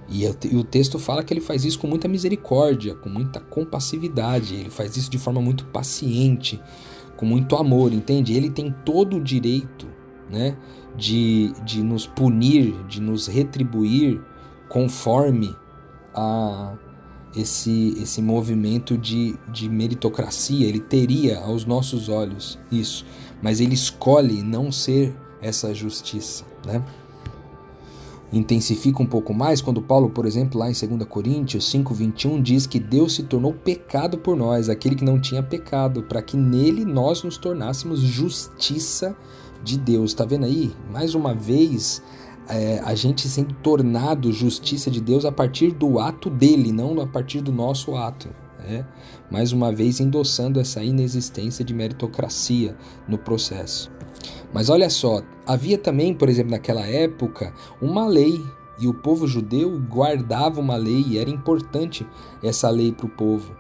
E 0.10 0.26
o 0.56 0.64
texto 0.64 0.98
fala 0.98 1.24
que 1.24 1.32
ele 1.32 1.42
faz 1.42 1.64
isso 1.64 1.78
com 1.78 1.86
muita 1.86 2.08
misericórdia, 2.08 2.96
com 2.96 3.08
muita 3.08 3.40
compassividade, 3.40 4.56
ele 4.56 4.72
faz 4.72 4.98
isso 4.98 5.12
de 5.12 5.20
forma 5.20 5.40
muito 5.40 5.66
paciente, 5.66 6.60
com 7.16 7.26
muito 7.26 7.56
amor, 7.58 7.94
entende? 7.94 8.34
Ele 8.34 8.50
tem 8.50 8.74
todo 8.84 9.18
o 9.18 9.24
direito 9.24 9.88
né, 10.28 10.58
de, 10.98 11.54
de 11.64 11.84
nos 11.84 12.08
punir, 12.08 12.74
de 12.88 13.00
nos 13.00 13.28
retribuir 13.28 14.20
conforme 14.68 15.56
a, 16.16 16.74
esse, 17.36 17.96
esse 18.02 18.22
movimento 18.22 18.98
de, 18.98 19.36
de 19.52 19.70
meritocracia, 19.70 20.68
ele 20.68 20.80
teria 20.80 21.40
aos 21.40 21.66
nossos 21.66 22.10
olhos 22.10 22.60
isso, 22.72 23.06
mas 23.42 23.60
ele 23.60 23.74
escolhe 23.74 24.42
não 24.44 24.72
ser 24.72 25.16
essa 25.42 25.74
justiça. 25.74 26.46
Né? 26.66 26.84
intensifica 28.32 29.04
um 29.04 29.06
pouco 29.06 29.34
mais 29.34 29.62
quando 29.62 29.82
Paulo, 29.82 30.10
por 30.10 30.26
exemplo, 30.26 30.58
lá 30.60 30.70
em 30.70 30.74
2 30.74 31.04
Coríntios 31.08 31.70
5:21 31.70 32.42
diz 32.42 32.66
que 32.66 32.80
Deus 32.80 33.16
se 33.16 33.24
tornou 33.24 33.54
pecado 33.54 34.18
por 34.18 34.38
nós, 34.38 34.70
aquele 34.70 34.96
que 34.96 35.04
não 35.04 35.20
tinha 35.20 35.44
pecado, 35.44 36.04
para 36.04 36.22
que 36.22 36.38
nele 36.38 36.86
nós 36.86 37.24
nos 37.24 37.38
tornássemos 37.38 38.00
justiça 38.00 39.16
de 39.64 39.78
Deus. 39.78 40.14
Tá 40.14 40.26
vendo 40.26 40.46
aí? 40.46 40.74
Mais 40.92 41.14
uma 41.14 41.34
vez, 41.34 42.02
é, 42.50 42.80
a 42.84 42.96
gente 42.96 43.28
sendo 43.28 43.54
tornado 43.56 44.32
justiça 44.32 44.90
de 44.90 45.00
Deus 45.00 45.26
a 45.26 45.32
partir 45.32 45.72
do 45.72 46.00
ato 46.00 46.30
dele, 46.30 46.72
não 46.72 47.00
a 47.00 47.08
partir 47.08 47.42
do 47.42 47.52
nosso 47.52 47.96
ato. 47.96 48.30
Né? 48.60 48.86
Mais 49.30 49.52
uma 49.52 49.72
vez 49.72 50.00
endossando 50.00 50.60
essa 50.60 50.84
inexistência 50.84 51.64
de 51.64 51.74
meritocracia 51.74 52.76
no 53.08 53.18
processo. 53.18 53.92
Mas 54.54 54.70
olha 54.70 54.90
só, 54.90 55.22
havia 55.46 55.78
também, 55.78 56.14
por 56.14 56.30
exemplo, 56.30 56.52
naquela 56.52 56.86
época, 56.86 57.54
uma 57.82 58.06
lei 58.06 58.44
e 58.80 58.88
o 58.88 58.94
povo 58.94 59.28
judeu 59.28 59.80
guardava 59.80 60.60
uma 60.60 60.76
lei 60.76 61.06
e 61.08 61.18
era 61.18 61.30
importante 61.30 62.06
essa 62.44 62.70
lei 62.70 62.92
para 62.92 63.06
o 63.06 63.10
povo. 63.10 63.56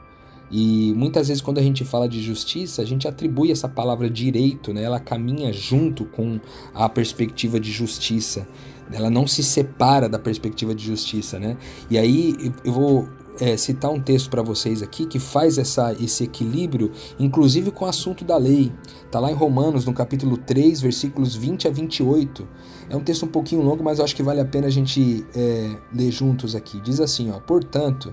E 0.51 0.93
muitas 0.96 1.29
vezes 1.29 1.41
quando 1.41 1.60
a 1.60 1.63
gente 1.63 1.86
fala 1.86 2.10
de 2.10 2.22
justiça, 2.22 2.81
a 2.81 2.86
gente 2.86 3.08
atribui 3.08 3.51
essa 3.51 3.70
palavra 3.70 4.10
direito, 4.10 4.74
né? 4.74 4.84
Ela 4.84 5.00
caminha 5.00 5.53
junto 5.53 6.05
com 6.05 6.39
a 6.74 6.89
perspectiva 6.89 7.60
de 7.60 7.72
justiça. 7.72 8.48
Ela 8.91 9.10
não 9.10 9.25
se 9.25 9.41
separa 9.41 10.10
da 10.10 10.20
perspectiva 10.20 10.75
de 10.75 10.84
justiça, 10.84 11.39
né? 11.39 11.58
E 11.89 11.98
aí 11.98 12.36
eu 12.65 12.74
vou 12.74 13.08
é, 13.39 13.55
citar 13.55 13.89
um 13.89 14.00
texto 14.00 14.29
para 14.29 14.41
vocês 14.41 14.81
aqui 14.81 15.05
que 15.05 15.20
faz 15.20 15.58
essa, 15.58 15.93
esse 15.93 16.25
equilíbrio, 16.25 16.91
inclusive 17.17 17.72
com 17.72 17.86
o 17.86 17.88
assunto 17.88 18.25
da 18.25 18.38
lei. 18.38 18.72
Está 19.05 19.20
lá 19.20 19.31
em 19.31 19.36
Romanos, 19.36 19.86
no 19.86 19.93
capítulo 19.93 20.38
3, 20.38 20.81
versículos 20.81 21.36
20 21.36 21.67
a 21.67 21.72
28. 21.72 22.48
É 22.89 22.96
um 22.96 23.01
texto 23.01 23.24
um 23.24 23.29
pouquinho 23.29 23.62
longo, 23.62 23.84
mas 23.84 24.00
eu 24.00 24.05
acho 24.05 24.15
que 24.15 24.24
vale 24.24 24.41
a 24.41 24.46
pena 24.46 24.67
a 24.67 24.72
gente 24.72 25.25
é, 25.34 25.77
ler 25.93 26.12
juntos 26.12 26.55
aqui. 26.55 26.81
Diz 26.81 27.00
assim: 27.00 27.31
ó, 27.31 27.39
Portanto, 27.39 28.12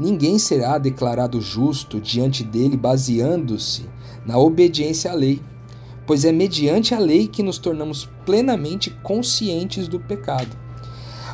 ninguém 0.00 0.38
será 0.38 0.78
declarado 0.78 1.42
justo 1.42 2.00
diante 2.00 2.42
dele 2.42 2.74
baseando-se 2.74 3.84
na 4.24 4.38
obediência 4.38 5.12
à 5.12 5.14
lei, 5.14 5.42
pois 6.06 6.24
é 6.24 6.32
mediante 6.32 6.94
a 6.94 6.98
lei 6.98 7.28
que 7.28 7.42
nos 7.42 7.58
tornamos 7.58 8.08
plenamente 8.24 8.88
conscientes 9.02 9.86
do 9.86 10.00
pecado. 10.00 10.56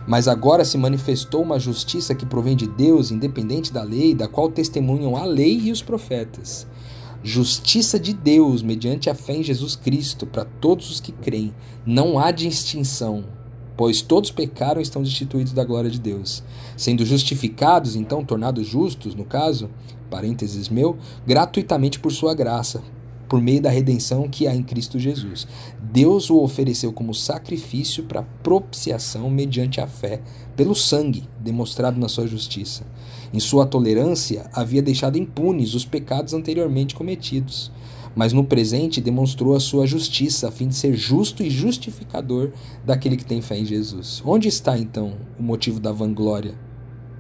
Mas 0.05 0.27
agora 0.27 0.65
se 0.65 0.77
manifestou 0.77 1.43
uma 1.43 1.61
justiça 1.61 2.15
que 2.15 2.27
provém 2.27 2.57
de 2.57 2.67
Deus, 2.67 3.13
independente 3.13 3.73
da 3.73 3.85
lei, 3.85 4.15
da 4.15 4.27
qual 4.27 4.51
testemunham 4.51 5.17
a 5.17 5.25
lei 5.25 5.61
e 5.61 5.71
os 5.71 5.81
profetas. 5.81 6.67
Justiça 7.23 7.99
de 7.99 8.13
Deus 8.13 8.63
mediante 8.63 9.09
a 9.09 9.15
fé 9.15 9.37
em 9.37 9.43
Jesus 9.43 9.77
Cristo 9.77 10.27
para 10.27 10.45
todos 10.45 10.91
os 10.91 11.01
que 11.01 11.13
creem. 11.13 11.55
Não 11.85 12.19
há 12.19 12.31
distinção, 12.31 13.25
pois 13.77 14.01
todos 14.01 14.31
pecaram 14.31 14.81
e 14.81 14.83
estão 14.83 15.03
destituídos 15.03 15.53
da 15.53 15.65
glória 15.65 15.91
de 15.91 16.01
Deus. 16.01 16.43
Sendo 16.77 17.05
justificados, 17.05 17.97
então, 17.97 18.25
tornados 18.25 18.67
justos, 18.67 19.15
no 19.15 19.25
caso, 19.25 19.71
parênteses 20.11 20.69
meu, 20.69 20.97
gratuitamente 21.27 21.99
por 22.01 22.13
sua 22.13 22.35
graça, 22.35 22.83
por 23.29 23.41
meio 23.41 23.61
da 23.61 23.71
redenção 23.71 24.29
que 24.29 24.47
há 24.47 24.55
em 24.55 24.63
Cristo 24.63 24.99
Jesus. 24.99 25.47
Deus 25.81 26.31
o 26.31 26.41
ofereceu 26.41 26.93
como 26.93 27.15
sacrifício 27.15 28.05
para 28.05 28.23
propiciação 28.43 29.29
mediante 29.29 29.81
a 29.81 29.87
fé, 29.87 30.21
pelo 30.57 30.75
sangue 30.75 31.25
demonstrado 31.41 31.99
na 31.99 32.09
sua 32.09 32.27
justiça. 32.27 32.87
Em 33.33 33.41
sua 33.41 33.67
tolerância, 33.67 34.49
havia 34.53 34.81
deixado 34.81 35.19
impunes 35.19 35.75
os 35.75 35.85
pecados 35.85 36.33
anteriormente 36.33 36.95
cometidos, 36.95 37.71
mas 38.17 38.33
no 38.33 38.43
presente 38.43 39.01
demonstrou 39.01 39.55
a 39.55 39.61
sua 39.61 39.87
justiça, 39.87 40.49
a 40.49 40.51
fim 40.51 40.67
de 40.67 40.75
ser 40.75 40.97
justo 40.97 41.45
e 41.45 41.51
justificador 41.51 42.51
daquele 42.85 43.17
que 43.17 43.25
tem 43.25 43.41
fé 43.41 43.59
em 43.59 43.65
Jesus. 43.65 44.21
Onde 44.27 44.49
está 44.49 44.77
então 44.77 45.19
o 45.39 45.43
motivo 45.43 45.79
da 45.79 45.93
vanglória? 45.93 46.59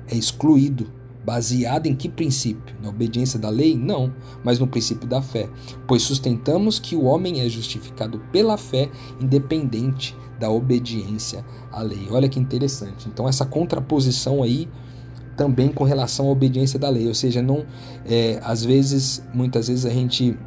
É 0.08 0.16
excluído 0.16 0.90
Baseado 1.26 1.88
em 1.88 1.96
que 1.96 2.08
princípio? 2.08 2.76
Na 2.80 2.88
obediência 2.88 3.36
da 3.36 3.48
lei? 3.48 3.76
Não, 3.76 4.14
mas 4.44 4.60
no 4.60 4.66
princípio 4.68 5.08
da 5.08 5.20
fé. 5.20 5.48
Pois 5.84 6.02
sustentamos 6.02 6.78
que 6.78 6.94
o 6.94 7.02
homem 7.02 7.40
é 7.40 7.48
justificado 7.48 8.20
pela 8.30 8.56
fé, 8.56 8.88
independente 9.20 10.16
da 10.38 10.48
obediência 10.48 11.44
à 11.72 11.82
lei. 11.82 12.06
Olha 12.12 12.28
que 12.28 12.38
interessante. 12.38 13.08
Então, 13.08 13.28
essa 13.28 13.44
contraposição 13.44 14.40
aí 14.40 14.68
também 15.36 15.68
com 15.68 15.82
relação 15.82 16.28
à 16.28 16.30
obediência 16.30 16.78
da 16.78 16.88
lei. 16.88 17.08
Ou 17.08 17.14
seja, 17.14 17.42
não 17.42 17.66
é, 18.04 18.38
às 18.44 18.64
vezes, 18.64 19.20
muitas 19.34 19.66
vezes 19.66 19.84
a 19.84 19.90
gente 19.90 20.38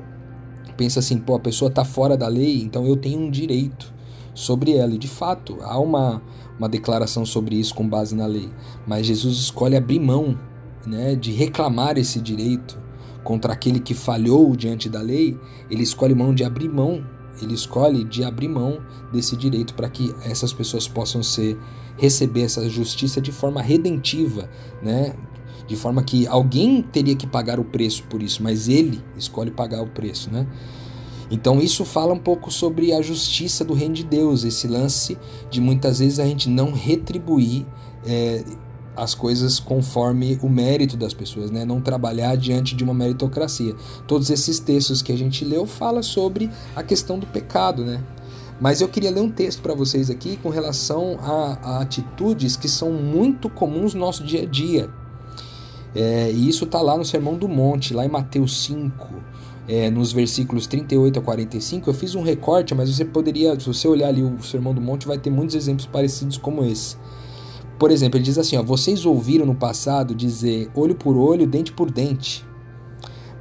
pensa 0.79 1.01
assim, 1.01 1.17
pô, 1.17 1.35
a 1.35 1.39
pessoa 1.41 1.67
está 1.67 1.83
fora 1.83 2.15
da 2.15 2.29
lei, 2.29 2.61
então 2.61 2.85
eu 2.85 2.95
tenho 2.95 3.19
um 3.19 3.29
direito 3.29 3.93
sobre 4.33 4.77
ela. 4.77 4.93
E 4.93 4.97
de 4.97 5.09
fato, 5.09 5.57
há 5.59 5.77
uma, 5.77 6.21
uma 6.57 6.69
declaração 6.69 7.25
sobre 7.25 7.57
isso 7.57 7.75
com 7.75 7.85
base 7.85 8.15
na 8.15 8.25
lei. 8.25 8.49
Mas 8.87 9.05
Jesus 9.05 9.37
escolhe 9.39 9.75
abrir 9.75 9.99
mão 9.99 10.39
né, 10.87 11.15
de 11.15 11.33
reclamar 11.33 11.97
esse 11.97 12.21
direito 12.21 12.79
contra 13.25 13.51
aquele 13.51 13.81
que 13.81 13.93
falhou 13.93 14.55
diante 14.55 14.87
da 14.87 15.01
lei, 15.01 15.37
ele 15.69 15.83
escolhe 15.83 16.15
mão 16.15 16.33
de 16.33 16.45
abrir 16.45 16.69
mão, 16.69 17.05
ele 17.41 17.53
escolhe 17.53 18.05
de 18.05 18.23
abrir 18.23 18.47
mão 18.47 18.79
desse 19.11 19.35
direito 19.35 19.73
para 19.73 19.89
que 19.89 20.15
essas 20.23 20.53
pessoas 20.53 20.87
possam 20.87 21.21
ser 21.21 21.59
receber 21.97 22.43
essa 22.43 22.69
justiça 22.69 23.19
de 23.19 23.33
forma 23.33 23.61
redentiva, 23.61 24.49
né? 24.81 25.13
De 25.67 25.75
forma 25.75 26.03
que 26.03 26.25
alguém 26.27 26.81
teria 26.81 27.15
que 27.15 27.27
pagar 27.27 27.59
o 27.59 27.63
preço 27.63 28.03
por 28.03 28.23
isso, 28.23 28.41
mas 28.41 28.67
ele 28.67 29.03
escolhe 29.17 29.51
pagar 29.51 29.81
o 29.81 29.87
preço, 29.87 30.31
né? 30.31 30.47
Então 31.31 31.59
isso 31.59 31.85
fala 31.85 32.13
um 32.13 32.19
pouco 32.19 32.51
sobre 32.51 32.91
a 32.91 33.01
justiça 33.01 33.63
do 33.63 33.73
reino 33.73 33.93
de 33.93 34.03
Deus, 34.03 34.43
esse 34.43 34.67
lance 34.67 35.17
de 35.49 35.61
muitas 35.61 35.99
vezes 35.99 36.19
a 36.19 36.25
gente 36.25 36.49
não 36.49 36.71
retribuir 36.71 37.65
é, 38.05 38.43
as 38.95 39.13
coisas 39.13 39.59
conforme 39.59 40.39
o 40.41 40.49
mérito 40.49 40.97
das 40.97 41.13
pessoas, 41.13 41.51
né? 41.51 41.63
Não 41.65 41.79
trabalhar 41.79 42.35
diante 42.35 42.75
de 42.75 42.83
uma 42.83 42.93
meritocracia. 42.93 43.75
Todos 44.07 44.29
esses 44.29 44.59
textos 44.59 45.01
que 45.01 45.11
a 45.11 45.17
gente 45.17 45.45
leu 45.45 45.65
fala 45.65 46.01
sobre 46.01 46.49
a 46.75 46.83
questão 46.83 47.17
do 47.17 47.27
pecado, 47.27 47.85
né? 47.85 48.03
Mas 48.59 48.81
eu 48.81 48.89
queria 48.89 49.09
ler 49.09 49.21
um 49.21 49.31
texto 49.31 49.61
para 49.61 49.73
vocês 49.73 50.09
aqui 50.09 50.35
com 50.37 50.49
relação 50.49 51.17
a, 51.21 51.57
a, 51.63 51.81
atitudes 51.81 52.57
que 52.57 52.67
são 52.67 52.91
muito 52.91 53.49
comuns 53.49 53.93
no 53.93 54.01
nosso 54.01 54.23
dia 54.23 54.41
a 54.41 54.45
dia. 54.45 54.89
É, 55.95 56.31
e 56.31 56.47
isso 56.47 56.65
está 56.65 56.81
lá 56.81 56.97
no 56.97 57.05
Sermão 57.05 57.37
do 57.37 57.47
Monte, 57.47 57.93
lá 57.93 58.05
em 58.05 58.09
Mateus 58.09 58.63
5, 58.63 59.07
é, 59.67 59.89
nos 59.89 60.11
versículos 60.11 60.67
38 60.67 61.19
a 61.19 61.21
45. 61.21 61.89
Eu 61.89 61.93
fiz 61.93 62.15
um 62.15 62.21
recorte, 62.21 62.75
mas 62.75 62.89
você 62.89 63.03
poderia, 63.03 63.59
se 63.59 63.65
você 63.65 63.87
olhar 63.87 64.09
ali 64.09 64.23
o 64.23 64.41
Sermão 64.41 64.73
do 64.73 64.81
Monte, 64.81 65.07
vai 65.07 65.17
ter 65.17 65.29
muitos 65.29 65.55
exemplos 65.55 65.85
parecidos 65.85 66.37
como 66.37 66.63
esse. 66.63 66.95
Por 67.79 67.91
exemplo, 67.91 68.17
ele 68.17 68.25
diz 68.25 68.37
assim: 68.37 68.57
ó, 68.57 68.63
vocês 68.63 69.05
ouviram 69.05 69.45
no 69.45 69.55
passado 69.55 70.13
dizer 70.13 70.69
olho 70.75 70.95
por 70.95 71.15
olho, 71.15 71.47
dente 71.47 71.71
por 71.71 71.89
dente. 71.89 72.45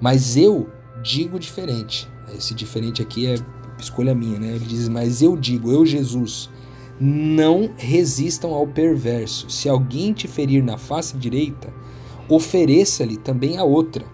Mas 0.01 0.37
eu 0.37 0.69
digo 1.03 1.39
diferente. 1.39 2.09
Esse 2.37 2.55
diferente 2.55 3.03
aqui 3.03 3.27
é 3.27 3.37
escolha 3.81 4.15
minha, 4.15 4.39
né? 4.39 4.55
Ele 4.55 4.65
diz: 4.65 4.89
Mas 4.89 5.23
eu 5.23 5.37
digo, 5.37 5.71
eu, 5.71 5.85
Jesus, 5.85 6.49
não 7.01 7.71
resistam 7.77 8.53
ao 8.53 8.67
perverso. 8.67 9.49
Se 9.51 9.69
alguém 9.69 10.13
te 10.13 10.29
ferir 10.29 10.63
na 10.63 10.79
face 10.79 11.17
direita, 11.17 11.73
ofereça-lhe 12.29 13.17
também 13.17 13.57
a 13.57 13.65
outra. 13.65 14.05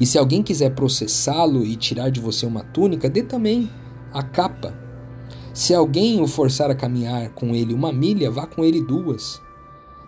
E 0.00 0.06
se 0.06 0.18
alguém 0.18 0.42
quiser 0.42 0.74
processá-lo 0.74 1.64
e 1.64 1.76
tirar 1.76 2.10
de 2.10 2.20
você 2.20 2.46
uma 2.46 2.62
túnica, 2.62 3.08
dê 3.08 3.22
também 3.22 3.70
a 4.12 4.22
capa. 4.22 4.76
Se 5.52 5.72
alguém 5.72 6.20
o 6.20 6.26
forçar 6.26 6.70
a 6.70 6.74
caminhar 6.74 7.30
com 7.30 7.54
ele 7.54 7.72
uma 7.72 7.92
milha, 7.92 8.30
vá 8.30 8.46
com 8.46 8.64
ele 8.64 8.80
duas. 8.80 9.40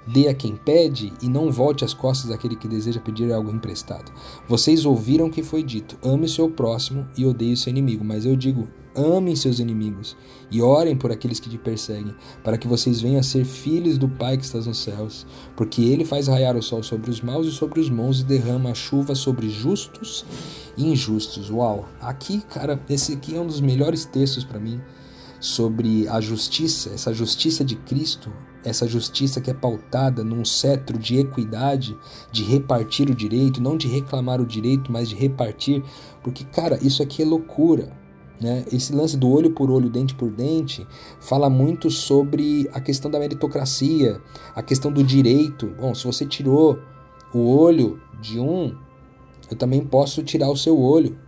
Dê 0.07 0.29
a 0.29 0.35
quem 0.35 0.55
pede 0.55 1.13
e 1.21 1.29
não 1.29 1.51
volte 1.51 1.85
as 1.85 1.93
costas 1.93 2.31
daquele 2.31 2.55
que 2.55 2.69
deseja 2.69 3.01
pedir 3.01 3.33
algo 3.33 3.51
emprestado. 3.51 4.13
Vocês 4.49 4.85
ouviram 4.85 5.31
que 5.31 5.43
foi 5.43 5.63
dito: 5.63 5.97
ame 6.03 6.27
o 6.27 6.29
seu 6.29 6.49
próximo 6.49 7.07
e 7.17 7.27
odeie 7.27 7.53
o 7.53 7.57
seu 7.57 7.71
inimigo. 7.71 8.05
Mas 8.05 8.25
eu 8.25 8.37
digo: 8.37 8.69
amem 8.97 9.37
seus 9.37 9.59
inimigos 9.59 10.17
e 10.51 10.63
orem 10.63 10.97
por 10.97 11.13
aqueles 11.13 11.39
que 11.39 11.51
te 11.51 11.59
perseguem, 11.59 12.15
para 12.43 12.57
que 12.57 12.67
vocês 12.67 13.01
venham 13.01 13.21
a 13.21 13.23
ser 13.23 13.45
filhos 13.45 13.99
do 13.99 14.09
Pai 14.09 14.37
que 14.37 14.45
está 14.45 14.59
nos 14.59 14.79
céus. 14.79 15.27
Porque 15.57 15.83
ele 15.83 16.05
faz 16.05 16.29
raiar 16.29 16.57
o 16.57 16.63
sol 16.63 16.83
sobre 16.83 17.11
os 17.11 17.21
maus 17.21 17.47
e 17.47 17.53
sobre 17.53 17.81
os 17.81 17.89
bons 17.89 18.21
e 18.21 18.25
derrama 18.25 18.71
a 18.71 18.75
chuva 18.75 19.15
sobre 19.15 19.49
justos 19.49 20.25
e 20.77 20.87
injustos. 20.87 21.51
Uau! 21.51 21.89
Aqui, 22.01 22.41
cara, 22.41 22.81
esse 22.89 23.13
aqui 23.13 23.37
é 23.37 23.41
um 23.41 23.47
dos 23.47 23.61
melhores 23.61 24.05
textos 24.05 24.45
para 24.45 24.61
mim 24.61 24.81
sobre 25.41 26.09
a 26.09 26.21
justiça, 26.21 26.91
essa 26.91 27.13
justiça 27.13 27.65
de 27.65 27.77
Cristo, 27.77 28.33
essa 28.65 28.89
justiça 28.89 29.41
que 29.41 29.51
é 29.51 29.55
pautada 29.55 30.25
num 30.25 30.45
cetro 30.45 30.99
de 30.99 31.19
equidade, 31.19 31.97
de 32.33 32.43
repartir 32.43 33.09
o 33.09 33.15
direito, 33.15 33.63
não 33.63 33.77
de 33.77 33.87
reclamar 33.87 34.41
o 34.41 34.47
direito, 34.47 34.91
mas 34.91 35.09
de 35.09 35.15
repartir, 35.15 35.85
porque, 36.23 36.45
cara, 36.45 36.79
isso 36.83 37.03
aqui 37.03 37.23
é 37.23 37.25
loucura. 37.25 38.06
Né? 38.41 38.65
Esse 38.71 38.95
lance 38.95 39.17
do 39.17 39.31
olho 39.31 39.51
por 39.51 39.71
olho, 39.71 39.89
dente 39.89 40.15
por 40.15 40.31
dente, 40.31 40.87
fala 41.21 41.49
muito 41.49 41.91
sobre 41.91 42.69
a 42.73 42.81
questão 42.81 43.11
da 43.11 43.19
meritocracia, 43.19 44.21
a 44.55 44.63
questão 44.63 44.93
do 44.93 45.03
direito. 45.03 45.75
Bom, 45.81 45.95
se 45.95 46.05
você 46.07 46.27
tirou 46.27 46.79
o 47.33 47.57
olho 47.57 48.01
de 48.21 48.39
um, 48.39 48.75
eu 49.51 49.57
também 49.57 49.85
posso 49.85 50.23
tirar 50.23 50.51
o 50.51 50.57
seu 50.57 50.79
olho. 50.79 51.19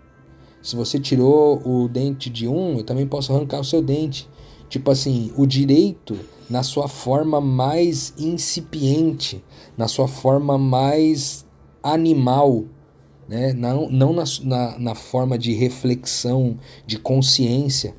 Se 0.62 0.76
você 0.76 0.98
tirou 0.98 1.62
o 1.64 1.88
dente 1.88 2.28
de 2.28 2.48
um, 2.48 2.78
eu 2.78 2.84
também 2.84 3.06
posso 3.06 3.32
arrancar 3.32 3.60
o 3.60 3.64
seu 3.64 3.80
dente. 3.80 4.28
Tipo 4.68 4.90
assim, 4.90 5.32
o 5.36 5.46
direito 5.46 6.18
na 6.50 6.62
sua 6.62 6.88
forma 6.88 7.40
mais 7.40 8.12
incipiente, 8.18 9.42
na 9.76 9.88
sua 9.88 10.08
forma 10.08 10.58
mais 10.58 11.46
animal, 11.82 12.64
né? 13.28 13.52
não, 13.52 13.88
não 13.90 14.12
na, 14.12 14.24
na, 14.42 14.78
na 14.78 14.94
forma 14.94 15.36
de 15.36 15.52
reflexão, 15.52 16.58
de 16.86 16.98
consciência. 16.98 17.94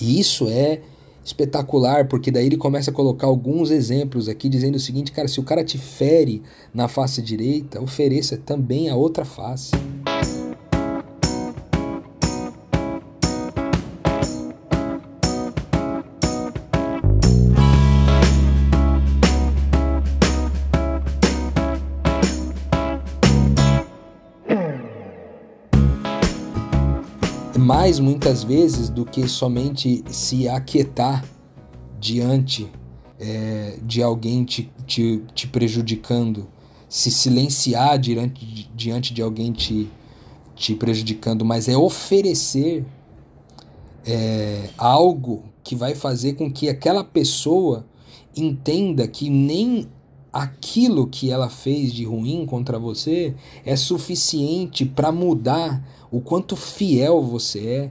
E 0.00 0.18
isso 0.18 0.48
é 0.48 0.80
espetacular, 1.24 2.08
porque 2.08 2.30
daí 2.30 2.46
ele 2.46 2.56
começa 2.56 2.90
a 2.90 2.94
colocar 2.94 3.26
alguns 3.26 3.70
exemplos 3.70 4.28
aqui 4.28 4.48
dizendo 4.48 4.76
o 4.76 4.80
seguinte, 4.80 5.12
cara, 5.12 5.28
se 5.28 5.38
o 5.38 5.42
cara 5.42 5.62
te 5.62 5.76
fere 5.76 6.42
na 6.72 6.88
face 6.88 7.20
direita, 7.20 7.80
ofereça 7.82 8.36
também 8.36 8.88
a 8.88 8.96
outra 8.96 9.24
face. 9.24 9.72
Mais 27.68 28.00
muitas 28.00 28.42
vezes 28.42 28.88
do 28.88 29.04
que 29.04 29.28
somente 29.28 30.02
se 30.10 30.48
aquietar 30.48 31.22
diante 32.00 32.66
é, 33.20 33.78
de 33.82 34.02
alguém 34.02 34.42
te, 34.42 34.72
te, 34.86 35.22
te, 35.34 35.46
prejudicando, 35.46 36.48
se 36.88 37.10
silenciar 37.10 37.98
diante, 37.98 38.70
diante 38.74 39.12
de 39.12 39.20
alguém 39.20 39.52
te, 39.52 39.86
te 40.56 40.74
prejudicando, 40.74 41.44
mas 41.44 41.68
é 41.68 41.76
oferecer 41.76 42.86
é, 44.06 44.70
algo 44.78 45.42
que 45.62 45.76
vai 45.76 45.94
fazer 45.94 46.36
com 46.36 46.50
que 46.50 46.70
aquela 46.70 47.04
pessoa 47.04 47.84
entenda 48.34 49.06
que 49.06 49.28
nem 49.28 49.86
aquilo 50.38 51.08
que 51.08 51.32
ela 51.32 51.50
fez 51.50 51.92
de 51.92 52.04
ruim 52.04 52.46
contra 52.46 52.78
você 52.78 53.34
é 53.64 53.74
suficiente 53.74 54.84
para 54.84 55.10
mudar 55.10 55.82
o 56.12 56.20
quanto 56.20 56.54
fiel 56.54 57.20
você 57.20 57.66
é 57.66 57.90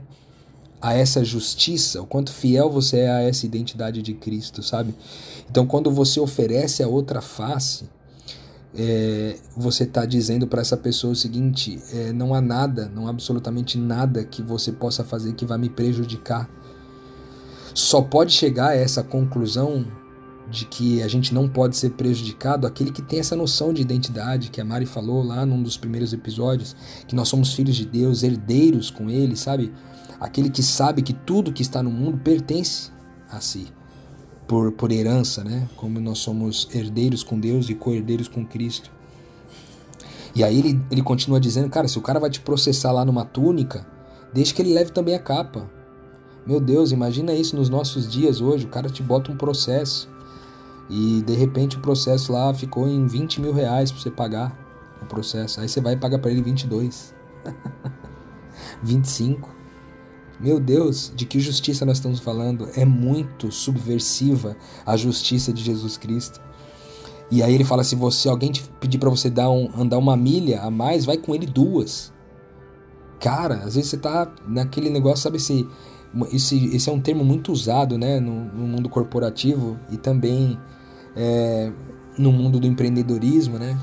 a 0.80 0.94
essa 0.94 1.22
justiça, 1.22 2.00
o 2.00 2.06
quanto 2.06 2.32
fiel 2.32 2.70
você 2.70 3.00
é 3.00 3.10
a 3.10 3.20
essa 3.20 3.44
identidade 3.44 4.00
de 4.00 4.14
Cristo, 4.14 4.62
sabe? 4.62 4.94
Então, 5.50 5.66
quando 5.66 5.90
você 5.90 6.20
oferece 6.20 6.82
a 6.82 6.88
outra 6.88 7.20
face, 7.20 7.84
é, 8.74 9.36
você 9.54 9.84
está 9.84 10.06
dizendo 10.06 10.46
para 10.46 10.62
essa 10.62 10.76
pessoa 10.76 11.12
o 11.12 11.16
seguinte: 11.16 11.78
é, 11.92 12.12
não 12.14 12.32
há 12.32 12.40
nada, 12.40 12.90
não 12.94 13.06
há 13.06 13.10
absolutamente 13.10 13.76
nada 13.76 14.24
que 14.24 14.40
você 14.40 14.72
possa 14.72 15.04
fazer 15.04 15.34
que 15.34 15.44
vai 15.44 15.58
me 15.58 15.68
prejudicar. 15.68 16.48
Só 17.74 18.00
pode 18.00 18.32
chegar 18.32 18.70
a 18.70 18.76
essa 18.76 19.02
conclusão 19.02 19.86
de 20.50 20.64
que 20.64 21.02
a 21.02 21.08
gente 21.08 21.34
não 21.34 21.48
pode 21.48 21.76
ser 21.76 21.90
prejudicado, 21.90 22.66
aquele 22.66 22.90
que 22.90 23.02
tem 23.02 23.18
essa 23.18 23.36
noção 23.36 23.72
de 23.72 23.82
identidade, 23.82 24.50
que 24.50 24.60
a 24.60 24.64
Mari 24.64 24.86
falou 24.86 25.22
lá 25.22 25.44
num 25.44 25.62
dos 25.62 25.76
primeiros 25.76 26.12
episódios, 26.12 26.74
que 27.06 27.14
nós 27.14 27.28
somos 27.28 27.52
filhos 27.52 27.76
de 27.76 27.84
Deus, 27.84 28.22
herdeiros 28.22 28.90
com 28.90 29.10
Ele, 29.10 29.36
sabe? 29.36 29.72
Aquele 30.18 30.48
que 30.48 30.62
sabe 30.62 31.02
que 31.02 31.12
tudo 31.12 31.52
que 31.52 31.62
está 31.62 31.82
no 31.82 31.90
mundo 31.90 32.18
pertence 32.18 32.90
a 33.30 33.40
si, 33.40 33.68
por, 34.46 34.72
por 34.72 34.90
herança, 34.90 35.44
né? 35.44 35.68
Como 35.76 36.00
nós 36.00 36.18
somos 36.18 36.68
herdeiros 36.74 37.22
com 37.22 37.38
Deus 37.38 37.68
e 37.68 37.74
co-herdeiros 37.74 38.26
com 38.26 38.44
Cristo. 38.44 38.90
E 40.34 40.42
aí 40.42 40.58
ele, 40.58 40.80
ele 40.90 41.02
continua 41.02 41.38
dizendo, 41.38 41.68
cara, 41.68 41.88
se 41.88 41.98
o 41.98 42.02
cara 42.02 42.18
vai 42.18 42.30
te 42.30 42.40
processar 42.40 42.92
lá 42.92 43.04
numa 43.04 43.24
túnica, 43.24 43.86
deixa 44.32 44.54
que 44.54 44.62
ele 44.62 44.72
leve 44.72 44.92
também 44.92 45.14
a 45.14 45.18
capa. 45.18 45.70
Meu 46.46 46.58
Deus, 46.58 46.90
imagina 46.90 47.34
isso 47.34 47.54
nos 47.54 47.68
nossos 47.68 48.10
dias 48.10 48.40
hoje, 48.40 48.64
o 48.64 48.68
cara 48.68 48.88
te 48.88 49.02
bota 49.02 49.30
um 49.30 49.36
processo 49.36 50.08
e 50.88 51.22
de 51.22 51.34
repente 51.34 51.76
o 51.76 51.80
processo 51.80 52.32
lá 52.32 52.52
ficou 52.54 52.88
em 52.88 53.06
20 53.06 53.40
mil 53.40 53.52
reais 53.52 53.92
para 53.92 54.00
você 54.00 54.10
pagar 54.10 54.56
o 55.02 55.06
processo. 55.06 55.60
Aí 55.60 55.68
você 55.68 55.80
vai 55.80 55.96
pagar 55.96 56.18
para 56.18 56.30
ele 56.30 56.42
22. 56.42 57.14
25. 58.82 59.48
Meu 60.40 60.60
Deus, 60.60 61.12
de 61.16 61.26
que 61.26 61.40
justiça 61.40 61.84
nós 61.84 61.96
estamos 61.96 62.20
falando? 62.20 62.68
É 62.76 62.84
muito 62.84 63.50
subversiva 63.50 64.56
a 64.86 64.96
justiça 64.96 65.52
de 65.52 65.62
Jesus 65.62 65.96
Cristo. 65.96 66.40
E 67.30 67.42
aí 67.42 67.54
ele 67.54 67.64
fala: 67.64 67.82
se 67.82 67.96
você 67.96 68.28
alguém 68.28 68.52
te 68.52 68.62
pedir 68.80 68.98
para 68.98 69.10
você 69.10 69.28
dar 69.28 69.50
um, 69.50 69.68
andar 69.76 69.98
uma 69.98 70.16
milha 70.16 70.62
a 70.62 70.70
mais, 70.70 71.04
vai 71.04 71.16
com 71.16 71.34
ele 71.34 71.44
duas. 71.44 72.12
Cara, 73.20 73.56
às 73.56 73.74
vezes 73.74 73.90
você 73.90 73.96
tá 73.96 74.32
naquele 74.46 74.88
negócio, 74.88 75.24
sabe 75.24 75.40
se 75.40 75.68
esse, 76.32 76.74
esse 76.74 76.88
é 76.88 76.92
um 76.92 77.00
termo 77.00 77.24
muito 77.24 77.52
usado, 77.52 77.98
né, 77.98 78.20
no, 78.20 78.44
no 78.44 78.66
mundo 78.66 78.88
corporativo 78.88 79.78
e 79.90 79.96
também 79.96 80.58
é, 81.18 81.72
no 82.16 82.30
mundo 82.30 82.60
do 82.60 82.66
empreendedorismo, 82.66 83.58
né? 83.58 83.76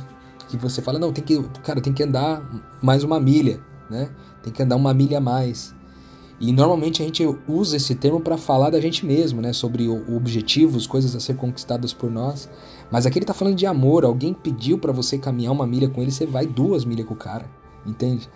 Que 0.47 0.57
você 0.57 0.81
fala, 0.81 0.97
não, 0.97 1.11
tem 1.11 1.23
que, 1.23 1.43
cara, 1.63 1.81
tem 1.81 1.91
que 1.91 2.01
andar 2.01 2.41
mais 2.81 3.03
uma 3.03 3.19
milha, 3.19 3.59
né? 3.89 4.09
Tem 4.41 4.53
que 4.53 4.63
andar 4.63 4.77
uma 4.77 4.93
milha 4.93 5.17
a 5.17 5.21
mais. 5.21 5.75
E 6.39 6.51
normalmente 6.51 7.01
a 7.01 7.05
gente 7.05 7.23
usa 7.47 7.77
esse 7.77 7.95
termo 7.95 8.19
para 8.19 8.37
falar 8.37 8.69
da 8.69 8.79
gente 8.79 9.05
mesmo, 9.05 9.41
né? 9.41 9.51
Sobre 9.51 9.87
objetivos, 9.87 10.87
coisas 10.87 11.15
a 11.15 11.19
ser 11.19 11.35
conquistadas 11.35 11.93
por 11.93 12.09
nós. 12.09 12.49
Mas 12.89 13.05
aqui 13.05 13.19
ele 13.19 13.25
tá 13.25 13.33
falando 13.33 13.55
de 13.55 13.65
amor. 13.65 14.05
Alguém 14.05 14.33
pediu 14.33 14.77
para 14.77 14.91
você 14.91 15.17
caminhar 15.17 15.51
uma 15.51 15.67
milha 15.67 15.89
com 15.89 16.01
ele, 16.01 16.11
você 16.11 16.25
vai 16.25 16.45
duas 16.45 16.85
milhas 16.85 17.05
com 17.05 17.13
o 17.13 17.17
cara, 17.17 17.49
entende? 17.85 18.29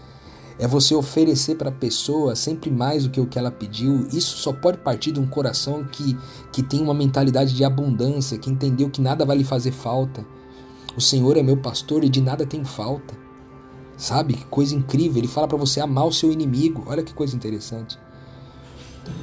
É 0.60 0.68
você 0.68 0.94
oferecer 0.94 1.56
para 1.56 1.70
a 1.70 1.72
pessoa 1.72 2.36
sempre 2.36 2.70
mais 2.70 3.04
do 3.04 3.10
que 3.10 3.22
o 3.22 3.26
que 3.26 3.40
ela 3.40 3.50
pediu. 3.50 4.06
Isso 4.12 4.38
só 4.38 4.52
pode 4.52 4.80
partir 4.80 5.14
de 5.14 5.20
um 5.20 5.26
coração 5.26 5.86
que, 5.86 6.18
que 6.52 6.62
tem 6.62 6.82
uma 6.82 6.94
mentalidade 6.94 7.56
de 7.56 7.64
abundância, 7.64 8.38
que 8.38 8.52
entendeu 8.52 8.90
que 8.90 9.00
nada 9.00 9.26
vai 9.26 9.38
lhe 9.38 9.46
fazer 9.46 9.72
falta. 9.72 10.26
O 10.98 11.02
Senhor 11.02 11.38
é 11.38 11.42
meu 11.42 11.56
pastor 11.56 12.04
e 12.04 12.10
de 12.10 12.20
nada 12.20 12.46
tem 12.46 12.66
falta. 12.66 13.18
Sabe? 13.96 14.34
Que 14.34 14.46
coisa 14.48 14.76
incrível. 14.76 15.20
Ele 15.20 15.30
fala 15.30 15.48
para 15.48 15.58
você 15.58 15.80
amar 15.80 16.06
o 16.06 16.12
seu 16.12 16.30
inimigo. 16.30 16.84
Olha 16.88 17.04
que 17.04 17.14
coisa 17.14 17.34
interessante. 17.34 17.98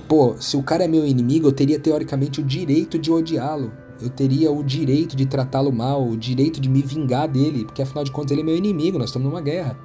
Pô, 0.08 0.36
se 0.40 0.56
o 0.56 0.62
cara 0.62 0.84
é 0.84 0.88
meu 0.88 1.04
inimigo, 1.04 1.48
eu 1.48 1.52
teria 1.52 1.78
teoricamente 1.78 2.40
o 2.40 2.44
direito 2.44 2.98
de 2.98 3.12
odiá-lo. 3.12 3.72
Eu 4.00 4.08
teria 4.08 4.50
o 4.50 4.62
direito 4.62 5.14
de 5.14 5.26
tratá-lo 5.26 5.70
mal, 5.70 6.06
o 6.06 6.16
direito 6.16 6.60
de 6.60 6.68
me 6.68 6.80
vingar 6.80 7.28
dele, 7.28 7.66
porque 7.66 7.82
afinal 7.82 8.04
de 8.04 8.10
contas 8.10 8.32
ele 8.32 8.40
é 8.40 8.44
meu 8.44 8.56
inimigo, 8.56 8.98
nós 8.98 9.08
estamos 9.08 9.28
numa 9.28 9.40
guerra, 9.40 9.78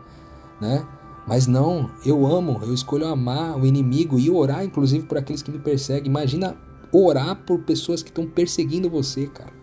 né? 0.59 0.85
Mas 1.27 1.47
não, 1.47 1.89
eu 2.05 2.25
amo, 2.25 2.59
eu 2.63 2.73
escolho 2.73 3.07
amar 3.07 3.57
o 3.57 3.65
inimigo 3.65 4.19
e 4.19 4.29
orar, 4.29 4.63
inclusive, 4.63 5.05
por 5.05 5.17
aqueles 5.17 5.41
que 5.41 5.51
me 5.51 5.59
perseguem. 5.59 6.09
Imagina 6.09 6.57
orar 6.91 7.35
por 7.45 7.59
pessoas 7.59 8.01
que 8.01 8.09
estão 8.09 8.25
perseguindo 8.25 8.89
você, 8.89 9.27
cara. 9.27 9.53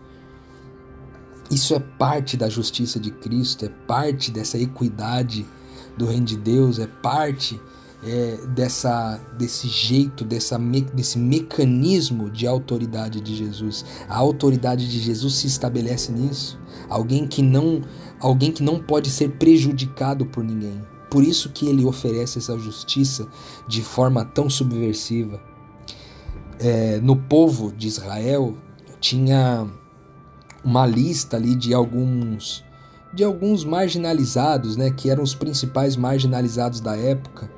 Isso 1.51 1.73
é 1.73 1.79
parte 1.79 2.37
da 2.37 2.47
justiça 2.47 2.99
de 2.99 3.11
Cristo, 3.11 3.65
é 3.65 3.69
parte 3.87 4.31
dessa 4.31 4.57
equidade 4.57 5.45
do 5.97 6.05
reino 6.05 6.25
de 6.25 6.37
Deus, 6.37 6.77
é 6.79 6.87
parte 6.87 7.59
é, 8.03 8.37
dessa, 8.47 9.19
desse 9.37 9.67
jeito, 9.67 10.23
dessa, 10.23 10.57
desse 10.93 11.17
mecanismo 11.17 12.29
de 12.29 12.47
autoridade 12.47 13.19
de 13.19 13.35
Jesus. 13.35 13.83
A 14.07 14.15
autoridade 14.15 14.89
de 14.89 14.99
Jesus 14.99 15.35
se 15.35 15.47
estabelece 15.47 16.11
nisso. 16.11 16.59
Alguém 16.87 17.27
que 17.27 17.41
não, 17.41 17.81
alguém 18.19 18.51
que 18.51 18.63
não 18.63 18.79
pode 18.79 19.09
ser 19.09 19.31
prejudicado 19.31 20.25
por 20.25 20.43
ninguém. 20.43 20.81
Por 21.09 21.23
isso 21.23 21.49
que 21.49 21.67
ele 21.67 21.85
oferece 21.85 22.37
essa 22.37 22.57
justiça 22.57 23.27
de 23.67 23.81
forma 23.81 24.23
tão 24.23 24.49
subversiva. 24.49 25.41
É, 26.59 26.99
no 26.99 27.15
povo 27.15 27.71
de 27.71 27.87
Israel 27.87 28.55
tinha 28.99 29.67
uma 30.63 30.85
lista 30.85 31.37
ali 31.37 31.55
de 31.55 31.73
alguns 31.73 32.63
de 33.11 33.23
alguns 33.23 33.65
marginalizados, 33.65 34.77
né, 34.77 34.91
que 34.91 35.09
eram 35.09 35.23
os 35.23 35.33
principais 35.33 35.95
marginalizados 35.95 36.79
da 36.79 36.95
época. 36.95 37.49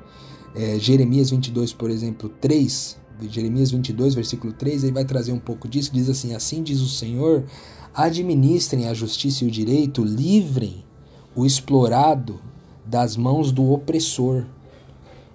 É, 0.54 0.78
Jeremias 0.78 1.28
22, 1.28 1.74
por 1.74 1.90
exemplo, 1.90 2.30
3, 2.40 2.96
Jeremias 3.28 3.70
22, 3.70 4.14
versículo 4.14 4.52
3, 4.52 4.84
ele 4.84 4.92
vai 4.92 5.04
trazer 5.04 5.32
um 5.32 5.38
pouco 5.38 5.68
disso, 5.68 5.90
diz 5.92 6.08
assim: 6.08 6.34
Assim 6.34 6.62
diz 6.62 6.80
o 6.80 6.88
Senhor, 6.88 7.44
administrem 7.94 8.88
a 8.88 8.94
justiça 8.94 9.44
e 9.44 9.48
o 9.48 9.50
direito, 9.50 10.02
livrem 10.02 10.84
o 11.34 11.44
explorado 11.44 12.40
das 12.84 13.16
mãos 13.16 13.52
do 13.52 13.72
opressor. 13.72 14.44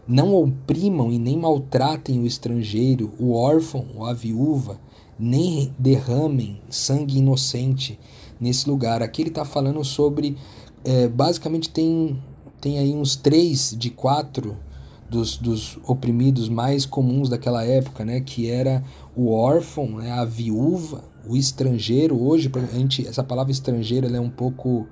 Não 0.07 0.33
oprimam 0.33 1.11
e 1.11 1.19
nem 1.19 1.37
maltratem 1.37 2.19
o 2.19 2.25
estrangeiro, 2.25 3.11
o 3.19 3.33
órfão 3.33 3.85
ou 3.95 4.05
a 4.05 4.13
viúva, 4.13 4.79
nem 5.19 5.73
derramem 5.77 6.61
sangue 6.69 7.17
inocente 7.17 7.99
nesse 8.39 8.69
lugar. 8.69 9.01
Aqui 9.01 9.21
ele 9.21 9.29
está 9.29 9.43
falando 9.43 9.83
sobre. 9.83 10.37
É, 10.85 11.07
basicamente, 11.07 11.69
tem, 11.69 12.21
tem 12.61 12.79
aí 12.79 12.93
uns 12.93 13.15
três 13.15 13.75
de 13.77 13.89
quatro 13.89 14.55
dos, 15.09 15.37
dos 15.37 15.77
oprimidos 15.85 16.49
mais 16.49 16.85
comuns 16.85 17.29
daquela 17.29 17.65
época, 17.65 18.05
né? 18.05 18.21
Que 18.21 18.49
era 18.49 18.83
o 19.15 19.31
órfão, 19.31 19.97
né, 19.97 20.11
a 20.11 20.23
viúva, 20.23 21.03
o 21.27 21.35
estrangeiro. 21.35 22.21
Hoje, 22.21 22.51
a 22.53 22.77
gente, 22.77 23.07
essa 23.07 23.23
palavra 23.23 23.51
estrangeiro 23.51 24.13
é 24.13 24.19
um 24.19 24.29
pouco 24.29 24.87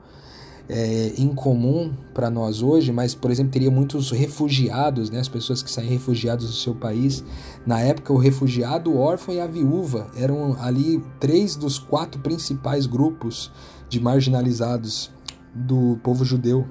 é, 0.67 1.13
incomum 1.17 1.93
para 2.13 2.29
nós 2.29 2.61
hoje, 2.61 2.91
mas, 2.91 3.13
por 3.13 3.29
exemplo, 3.29 3.51
teria 3.51 3.69
muitos 3.69 4.11
refugiados, 4.11 5.09
né, 5.09 5.19
as 5.19 5.29
pessoas 5.29 5.61
que 5.61 5.71
saem 5.71 5.89
refugiados 5.89 6.47
do 6.47 6.53
seu 6.53 6.73
país. 6.73 7.23
Na 7.65 7.79
época, 7.79 8.11
o 8.11 8.17
refugiado, 8.17 8.91
o 8.91 8.97
órfão 8.97 9.33
e 9.33 9.39
a 9.39 9.47
viúva 9.47 10.07
eram 10.15 10.57
ali 10.59 11.03
três 11.19 11.55
dos 11.55 11.77
quatro 11.77 12.19
principais 12.21 12.85
grupos 12.85 13.51
de 13.89 13.99
marginalizados 13.99 15.11
do 15.53 15.99
povo 16.03 16.25
judeu. 16.25 16.65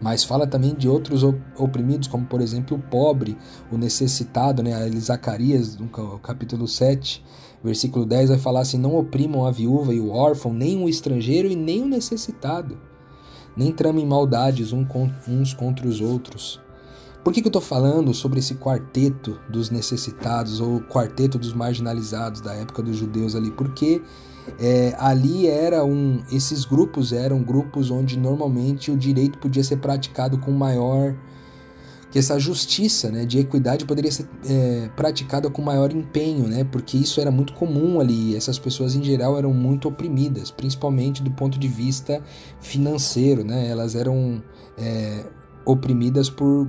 Mas 0.00 0.22
fala 0.22 0.46
também 0.46 0.76
de 0.76 0.88
outros 0.88 1.24
oprimidos, 1.56 2.06
como 2.06 2.24
por 2.24 2.40
exemplo 2.40 2.76
o 2.76 2.80
pobre, 2.80 3.36
o 3.70 3.76
necessitado, 3.76 4.62
né? 4.62 4.88
Zacarias, 4.92 5.76
no 5.76 5.88
capítulo 5.88 6.68
7, 6.68 7.24
versículo 7.64 8.06
10, 8.06 8.28
vai 8.28 8.38
falar 8.38 8.60
assim: 8.60 8.78
Não 8.78 8.96
oprimam 8.96 9.44
a 9.44 9.50
viúva 9.50 9.92
e 9.92 9.98
o 9.98 10.10
órfão, 10.10 10.52
nem 10.52 10.80
o 10.80 10.88
estrangeiro 10.88 11.48
e 11.48 11.56
nem 11.56 11.82
o 11.82 11.88
necessitado 11.88 12.78
nem 13.58 13.72
tramem 13.72 14.06
maldades 14.06 14.72
uns 14.72 15.52
contra 15.52 15.86
os 15.86 16.00
outros. 16.00 16.60
Por 17.24 17.32
que, 17.32 17.42
que 17.42 17.48
eu 17.48 17.50
estou 17.50 17.60
falando 17.60 18.14
sobre 18.14 18.38
esse 18.38 18.54
quarteto 18.54 19.38
dos 19.50 19.68
necessitados 19.68 20.60
ou 20.60 20.80
quarteto 20.80 21.36
dos 21.36 21.52
marginalizados 21.52 22.40
da 22.40 22.54
época 22.54 22.82
dos 22.82 22.96
judeus 22.96 23.34
ali? 23.34 23.50
Porque 23.50 24.00
é, 24.58 24.94
ali 24.98 25.48
era 25.48 25.84
um, 25.84 26.22
esses 26.30 26.64
grupos 26.64 27.12
eram 27.12 27.42
grupos 27.42 27.90
onde 27.90 28.16
normalmente 28.16 28.90
o 28.92 28.96
direito 28.96 29.38
podia 29.38 29.64
ser 29.64 29.78
praticado 29.78 30.38
com 30.38 30.52
maior 30.52 31.14
que 32.10 32.18
essa 32.18 32.38
justiça 32.38 33.10
né, 33.10 33.24
de 33.24 33.38
equidade 33.38 33.84
poderia 33.84 34.10
ser 34.10 34.26
é, 34.48 34.88
praticada 34.96 35.50
com 35.50 35.60
maior 35.60 35.92
empenho, 35.92 36.46
né, 36.48 36.64
porque 36.64 36.96
isso 36.96 37.20
era 37.20 37.30
muito 37.30 37.52
comum 37.52 38.00
ali. 38.00 38.34
Essas 38.34 38.58
pessoas, 38.58 38.94
em 38.94 39.02
geral, 39.02 39.36
eram 39.36 39.52
muito 39.52 39.88
oprimidas, 39.88 40.50
principalmente 40.50 41.22
do 41.22 41.30
ponto 41.30 41.58
de 41.58 41.68
vista 41.68 42.22
financeiro. 42.60 43.44
Né, 43.44 43.68
elas 43.68 43.94
eram 43.94 44.42
é, 44.76 45.24
oprimidas 45.64 46.30
por, 46.30 46.68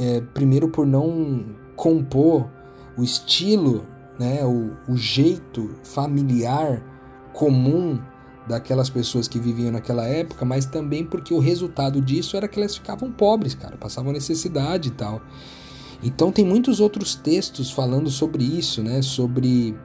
é, 0.00 0.20
primeiro, 0.34 0.68
por 0.68 0.86
não 0.86 1.44
compor 1.76 2.48
o 2.96 3.04
estilo, 3.04 3.86
né, 4.18 4.44
o, 4.44 4.72
o 4.92 4.96
jeito 4.96 5.70
familiar 5.84 6.82
comum 7.32 8.00
daquelas 8.48 8.88
pessoas 8.88 9.28
que 9.28 9.38
viviam 9.38 9.70
naquela 9.70 10.04
época, 10.04 10.44
mas 10.44 10.64
também 10.64 11.04
porque 11.04 11.34
o 11.34 11.38
resultado 11.38 12.00
disso 12.00 12.36
era 12.36 12.48
que 12.48 12.58
elas 12.58 12.76
ficavam 12.76 13.12
pobres, 13.12 13.54
cara, 13.54 13.76
passavam 13.76 14.12
necessidade 14.12 14.88
e 14.88 14.92
tal. 14.92 15.20
Então 16.02 16.32
tem 16.32 16.44
muitos 16.44 16.80
outros 16.80 17.14
textos 17.14 17.70
falando 17.70 18.10
sobre 18.10 18.44
isso, 18.44 18.82
né? 18.82 19.02
Sobre 19.02 19.76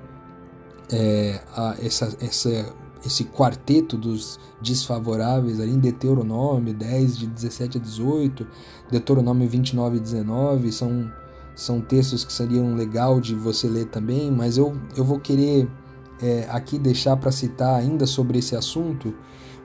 é, 0.92 1.42
a, 1.56 1.76
essa, 1.82 2.16
essa, 2.22 2.74
esse 3.06 3.26
quarteto 3.26 3.98
dos 3.98 4.40
desfavoráveis 4.62 5.60
ali 5.60 5.72
em 5.72 5.80
Deuteronômio 5.80 6.74
10, 6.74 7.18
de 7.18 7.28
17 7.28 7.78
a 7.78 7.82
18, 7.82 8.48
Deuteronômio 8.92 9.48
29 9.50 9.98
e 9.98 10.00
19, 10.00 10.72
são, 10.72 11.12
são 11.56 11.82
textos 11.82 12.24
que 12.24 12.32
seriam 12.32 12.76
legal 12.76 13.20
de 13.20 13.34
você 13.34 13.68
ler 13.68 13.86
também, 13.86 14.32
mas 14.32 14.58
eu, 14.58 14.76
eu 14.96 15.04
vou 15.04 15.20
querer 15.20 15.68
é, 16.22 16.48
aqui 16.50 16.78
deixar 16.78 17.18
para 17.18 17.32
citar 17.32 17.80
ainda 17.80 18.06
sobre 18.06 18.40
esse 18.40 18.56
assunto 18.56 19.14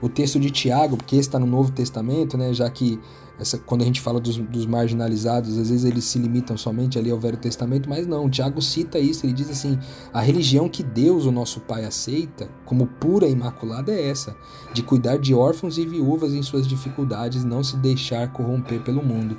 o 0.00 0.08
texto 0.08 0.38
de 0.38 0.50
Tiago, 0.50 0.96
porque 0.96 1.16
esse 1.16 1.28
está 1.28 1.38
no 1.38 1.46
Novo 1.46 1.72
Testamento, 1.72 2.38
né, 2.38 2.54
já 2.54 2.70
que 2.70 3.00
essa, 3.38 3.56
quando 3.56 3.82
a 3.82 3.84
gente 3.84 4.00
fala 4.00 4.18
dos, 4.20 4.36
dos, 4.36 4.66
marginalizados, 4.66 5.56
às 5.56 5.70
vezes 5.70 5.84
eles 5.84 6.04
se 6.04 6.18
limitam 6.18 6.56
somente 6.56 6.98
ali 6.98 7.10
ao 7.10 7.18
Velho 7.18 7.36
Testamento, 7.36 7.88
mas 7.88 8.06
não, 8.06 8.28
Tiago 8.28 8.60
cita 8.60 8.98
isso, 8.98 9.24
ele 9.24 9.32
diz 9.32 9.48
assim: 9.48 9.78
a 10.12 10.20
religião 10.20 10.68
que 10.68 10.82
Deus, 10.82 11.24
o 11.24 11.30
nosso 11.30 11.60
Pai, 11.60 11.84
aceita 11.84 12.48
como 12.64 12.86
pura 12.86 13.26
e 13.28 13.32
imaculada 13.32 13.92
é 13.92 14.08
essa, 14.08 14.36
de 14.74 14.82
cuidar 14.82 15.18
de 15.18 15.34
órfãos 15.34 15.78
e 15.78 15.86
viúvas 15.86 16.32
em 16.32 16.42
suas 16.42 16.66
dificuldades 16.66 17.44
não 17.44 17.62
se 17.62 17.76
deixar 17.76 18.32
corromper 18.32 18.82
pelo 18.82 19.04
mundo. 19.04 19.38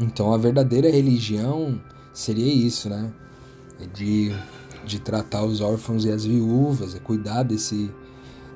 Então 0.00 0.32
a 0.32 0.38
verdadeira 0.38 0.88
religião 0.88 1.80
seria 2.12 2.52
isso, 2.52 2.88
né? 2.88 3.12
É 3.80 3.86
de 3.86 4.32
de 4.88 4.98
tratar 4.98 5.44
os 5.44 5.60
órfãos 5.60 6.04
e 6.04 6.10
as 6.10 6.24
viúvas, 6.24 6.94
é 6.94 6.98
cuidar 6.98 7.42
desse, 7.42 7.92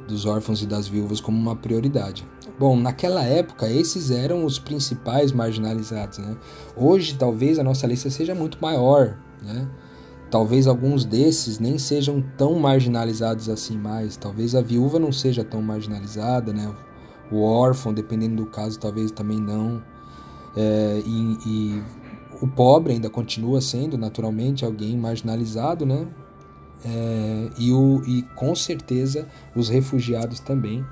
dos 0.09 0.27
órfãos 0.27 0.63
e 0.63 0.67
das 0.67 0.89
viúvas 0.89 1.21
como 1.21 1.39
uma 1.39 1.55
prioridade. 1.55 2.27
Bom, 2.59 2.77
naquela 2.77 3.23
época 3.23 3.71
esses 3.71 4.11
eram 4.11 4.45
os 4.45 4.59
principais 4.59 5.33
marginalizados, 5.33 6.19
né? 6.19 6.37
Hoje 6.77 7.15
talvez 7.15 7.59
a 7.59 7.63
nossa 7.63 7.87
lista 7.87 8.11
seja 8.11 8.35
muito 8.35 8.59
maior, 8.61 9.19
né? 9.43 9.69
Talvez 10.31 10.67
alguns 10.67 11.05
desses 11.05 11.59
nem 11.59 11.79
sejam 11.79 12.25
tão 12.39 12.59
marginalizados 12.59 13.49
assim 13.49 13.77
mais. 13.77 14.17
Talvez 14.17 14.55
a 14.55 14.63
viúva 14.63 14.99
não 14.99 15.13
seja 15.13 15.45
tão 15.45 15.61
marginalizada, 15.61 16.53
né? 16.53 16.75
O 17.31 17.43
órfão, 17.43 17.93
dependendo 17.93 18.37
do 18.37 18.47
caso, 18.47 18.79
talvez 18.79 19.11
também 19.11 19.39
não. 19.39 19.83
É, 20.57 21.03
e, 21.05 21.39
e 21.47 21.83
o 22.41 22.49
pobre 22.49 22.95
ainda 22.95 23.11
continua 23.11 23.61
sendo 23.61 23.99
naturalmente 23.99 24.65
alguém 24.65 24.97
marginalizado, 24.97 25.85
né? 25.85 26.07
É, 26.85 27.51
e, 27.59 27.73
o, 27.73 28.03
e 28.07 28.23
com 28.35 28.55
certeza 28.55 29.29
os 29.55 29.69
refugiados 29.69 30.41
também. 30.41 30.85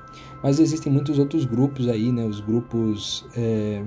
Mas 0.42 0.59
existem 0.59 0.92
muitos 0.92 1.18
outros 1.18 1.44
grupos 1.44 1.88
aí, 1.88 2.12
né? 2.12 2.24
Os 2.24 2.40
grupos 2.40 3.26
é, 3.37 3.83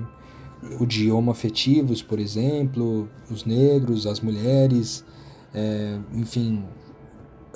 homoafetivos, 1.12 2.02
por 2.02 2.18
exemplo, 2.18 3.08
os 3.30 3.44
negros, 3.44 4.06
as 4.06 4.20
mulheres, 4.20 5.04
é, 5.54 5.98
enfim, 6.12 6.62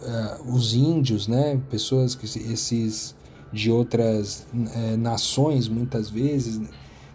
é, 0.02 0.38
os 0.46 0.74
índios, 0.74 1.28
né? 1.28 1.61
Pessoas 1.70 2.14
que 2.14 2.24
esses 2.24 3.16
de 3.52 3.70
outras 3.70 4.46
é, 4.74 4.96
nações 4.96 5.68
muitas 5.68 6.11
vezes 6.11 6.61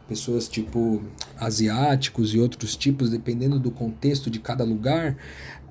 pessoas 0.07 0.47
tipo 0.47 1.01
asiáticos 1.39 2.33
e 2.33 2.39
outros 2.39 2.75
tipos, 2.75 3.09
dependendo 3.09 3.59
do 3.59 3.71
contexto 3.71 4.29
de 4.29 4.39
cada 4.39 4.63
lugar, 4.63 5.17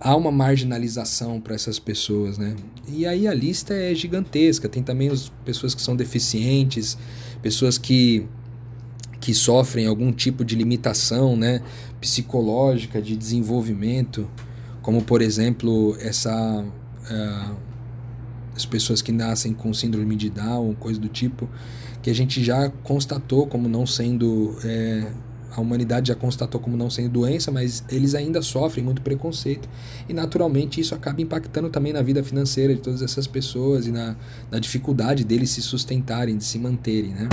há 0.02 0.16
uma 0.16 0.32
marginalização 0.32 1.40
para 1.40 1.54
essas 1.54 1.78
pessoas, 1.78 2.36
né? 2.36 2.56
E 2.88 3.06
aí 3.06 3.28
a 3.28 3.32
lista 3.32 3.72
é 3.72 3.94
gigantesca. 3.94 4.68
Tem 4.68 4.82
também 4.82 5.08
as 5.08 5.30
pessoas 5.44 5.74
que 5.74 5.80
são 5.80 5.94
deficientes, 5.94 6.98
pessoas 7.40 7.78
que 7.78 8.26
que 9.20 9.32
sofrem 9.32 9.86
algum 9.86 10.10
tipo 10.10 10.44
de 10.44 10.56
limitação, 10.56 11.36
né, 11.36 11.62
psicológica 12.00 13.00
de 13.00 13.16
desenvolvimento, 13.16 14.28
como 14.82 15.00
por 15.00 15.22
exemplo 15.22 15.96
essa 16.00 16.64
uh, 16.64 17.56
as 18.56 18.66
pessoas 18.66 19.00
que 19.00 19.12
nascem 19.12 19.52
com 19.52 19.72
síndrome 19.72 20.16
de 20.16 20.28
Down, 20.28 20.74
coisa 20.74 20.98
do 20.98 21.08
tipo, 21.08 21.48
que 22.02 22.10
a 22.10 22.14
gente 22.14 22.42
já 22.42 22.68
constatou 22.68 23.46
como 23.46 23.68
não 23.68 23.86
sendo. 23.86 24.56
É, 24.64 25.12
a 25.54 25.60
humanidade 25.60 26.08
já 26.08 26.14
constatou 26.14 26.60
como 26.60 26.76
não 26.76 26.88
sendo 26.88 27.10
doença, 27.10 27.50
mas 27.50 27.84
eles 27.88 28.14
ainda 28.14 28.40
sofrem 28.42 28.84
muito 28.84 29.02
preconceito. 29.02 29.68
E 30.08 30.12
naturalmente 30.12 30.80
isso 30.80 30.94
acaba 30.94 31.20
impactando 31.20 31.68
também 31.68 31.92
na 31.92 32.02
vida 32.02 32.22
financeira 32.24 32.74
de 32.74 32.80
todas 32.80 33.02
essas 33.02 33.26
pessoas 33.26 33.86
e 33.86 33.92
na, 33.92 34.16
na 34.50 34.58
dificuldade 34.58 35.24
deles 35.24 35.50
se 35.50 35.62
sustentarem, 35.62 36.36
de 36.36 36.44
se 36.44 36.58
manterem, 36.58 37.10
né? 37.10 37.28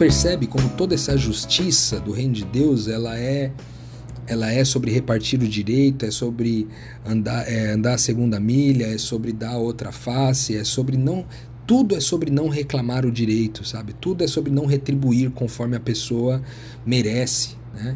Percebe 0.00 0.46
como 0.46 0.66
toda 0.70 0.94
essa 0.94 1.14
justiça 1.14 2.00
do 2.00 2.10
reino 2.10 2.32
de 2.32 2.46
Deus, 2.46 2.88
ela 2.88 3.18
é 3.18 3.52
ela 4.26 4.50
é 4.50 4.64
sobre 4.64 4.90
repartir 4.90 5.42
o 5.42 5.46
direito, 5.46 6.06
é 6.06 6.10
sobre 6.10 6.66
andar, 7.04 7.46
é, 7.46 7.72
andar 7.72 7.94
a 7.94 7.98
segunda 7.98 8.40
milha, 8.40 8.86
é 8.86 8.96
sobre 8.96 9.30
dar 9.30 9.58
outra 9.58 9.92
face, 9.92 10.56
é 10.56 10.64
sobre 10.64 10.96
não. 10.96 11.26
Tudo 11.66 11.94
é 11.94 12.00
sobre 12.00 12.30
não 12.30 12.48
reclamar 12.48 13.04
o 13.04 13.12
direito, 13.12 13.62
sabe? 13.62 13.92
Tudo 13.92 14.24
é 14.24 14.26
sobre 14.26 14.50
não 14.50 14.64
retribuir 14.64 15.30
conforme 15.32 15.76
a 15.76 15.80
pessoa 15.80 16.40
merece, 16.86 17.56
né? 17.74 17.94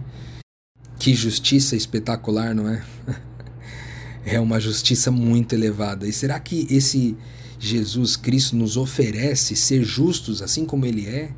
Que 0.99 1.15
justiça 1.15 1.75
espetacular, 1.75 2.55
não 2.55 2.69
é? 2.69 2.85
é 4.27 4.39
uma 4.39 4.61
justiça 4.61 5.11
muito 5.11 5.55
elevada. 5.55 6.07
E 6.07 6.13
será 6.13 6.39
que 6.39 6.67
esse 6.69 7.17
Jesus 7.59 8.15
Cristo 8.15 8.57
nos 8.57 8.77
oferece 8.77 9.57
ser 9.57 9.83
justos 9.83 10.43
assim 10.43 10.67
como 10.67 10.85
ele 10.85 11.07
é? 11.07 11.31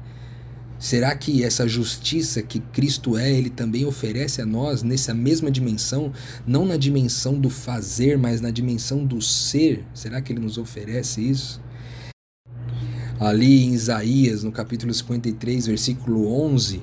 Será 0.79 1.15
que 1.15 1.43
essa 1.43 1.67
justiça 1.67 2.43
que 2.43 2.61
Cristo 2.61 3.17
é, 3.17 3.33
ele 3.33 3.49
também 3.49 3.85
oferece 3.87 4.43
a 4.43 4.47
nós 4.47 4.83
nessa 4.83 5.15
mesma 5.15 5.51
dimensão, 5.51 6.13
não 6.47 6.67
na 6.67 6.77
dimensão 6.77 7.39
do 7.39 7.49
fazer, 7.49 8.19
mas 8.19 8.41
na 8.41 8.51
dimensão 8.51 9.05
do 9.05 9.23
ser? 9.23 9.85
Será 9.95 10.21
que 10.21 10.33
ele 10.33 10.41
nos 10.41 10.59
oferece 10.59 11.21
isso? 11.23 11.61
Ali 13.19 13.65
em 13.65 13.73
Isaías, 13.73 14.43
no 14.43 14.53
capítulo 14.53 14.93
53, 14.93 15.67
versículo 15.67 16.31
11, 16.45 16.83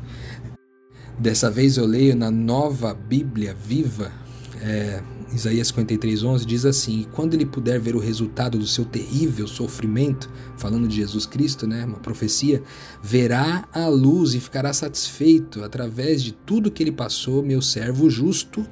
dessa 1.19 1.51
vez 1.51 1.77
eu 1.77 1.85
leio 1.85 2.15
na 2.15 2.31
nova 2.31 2.95
Bíblia 2.95 3.53
viva, 3.53 4.11
é, 4.59 5.03
Isaías 5.33 5.71
53:11 5.71 6.45
diz 6.45 6.65
assim: 6.65 7.01
e 7.01 7.05
"Quando 7.05 7.33
ele 7.33 7.45
puder 7.45 7.79
ver 7.79 7.95
o 7.95 7.99
resultado 7.99 8.57
do 8.57 8.67
seu 8.67 8.85
terrível 8.85 9.47
sofrimento, 9.47 10.29
falando 10.57 10.87
de 10.87 10.97
Jesus 10.97 11.25
Cristo, 11.25 11.65
né, 11.65 11.85
uma 11.85 11.99
profecia, 11.99 12.61
verá 13.01 13.67
a 13.73 13.87
luz 13.87 14.33
e 14.33 14.39
ficará 14.39 14.71
satisfeito 14.71 15.63
através 15.63 16.21
de 16.21 16.31
tudo 16.31 16.71
que 16.71 16.83
ele 16.83 16.91
passou, 16.91 17.43
meu 17.43 17.61
servo 17.61 18.09
justo." 18.09 18.65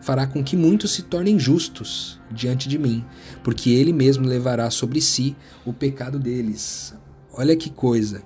fará 0.00 0.26
com 0.26 0.42
que 0.42 0.56
muitos 0.56 0.92
se 0.92 1.02
tornem 1.02 1.38
justos 1.38 2.20
diante 2.30 2.68
de 2.68 2.78
mim, 2.78 3.04
porque 3.42 3.70
ele 3.70 3.92
mesmo 3.92 4.26
levará 4.26 4.70
sobre 4.70 5.00
si 5.00 5.36
o 5.64 5.72
pecado 5.72 6.18
deles. 6.18 6.94
Olha 7.32 7.56
que 7.56 7.70
coisa. 7.70 8.22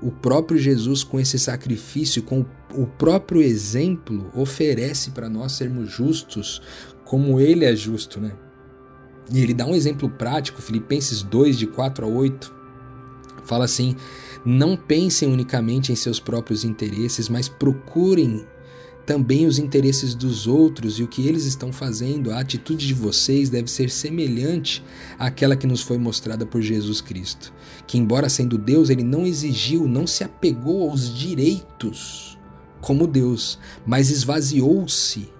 O 0.00 0.10
próprio 0.10 0.58
Jesus, 0.58 1.04
com 1.04 1.18
esse 1.20 1.38
sacrifício, 1.38 2.22
com 2.22 2.40
o 2.40 2.44
próprio 2.86 3.42
exemplo, 3.42 4.30
oferece 4.34 5.10
para 5.10 5.28
nós 5.28 5.52
sermos 5.52 5.90
justos 5.90 6.62
como 7.04 7.38
ele 7.38 7.64
é 7.64 7.76
justo, 7.76 8.20
né? 8.20 8.32
E 9.30 9.40
ele 9.40 9.54
dá 9.54 9.66
um 9.66 9.74
exemplo 9.74 10.08
prático, 10.08 10.62
Filipenses 10.62 11.22
2, 11.22 11.58
de 11.58 11.66
4 11.66 12.06
a 12.06 12.08
8. 12.08 12.54
Fala 13.44 13.64
assim: 13.64 13.96
Não 14.44 14.76
pensem 14.76 15.30
unicamente 15.30 15.92
em 15.92 15.96
seus 15.96 16.18
próprios 16.18 16.64
interesses, 16.64 17.28
mas 17.28 17.48
procurem 17.48 18.46
também 19.04 19.46
os 19.46 19.58
interesses 19.58 20.14
dos 20.14 20.46
outros 20.46 20.98
e 20.98 21.02
o 21.02 21.08
que 21.08 21.26
eles 21.26 21.44
estão 21.44 21.72
fazendo, 21.72 22.30
a 22.30 22.38
atitude 22.38 22.86
de 22.86 22.94
vocês 22.94 23.50
deve 23.50 23.68
ser 23.68 23.90
semelhante 23.90 24.82
àquela 25.18 25.56
que 25.56 25.66
nos 25.66 25.82
foi 25.82 25.98
mostrada 25.98 26.46
por 26.46 26.62
Jesus 26.62 27.00
Cristo, 27.00 27.52
que, 27.86 27.98
embora 27.98 28.28
sendo 28.28 28.56
Deus, 28.56 28.90
ele 28.90 29.02
não 29.02 29.26
exigiu, 29.26 29.88
não 29.88 30.06
se 30.06 30.22
apegou 30.22 30.88
aos 30.88 31.12
direitos 31.12 32.31
como 32.82 33.06
Deus, 33.06 33.58
mas 33.86 34.10
esvaziou-se 34.10 35.30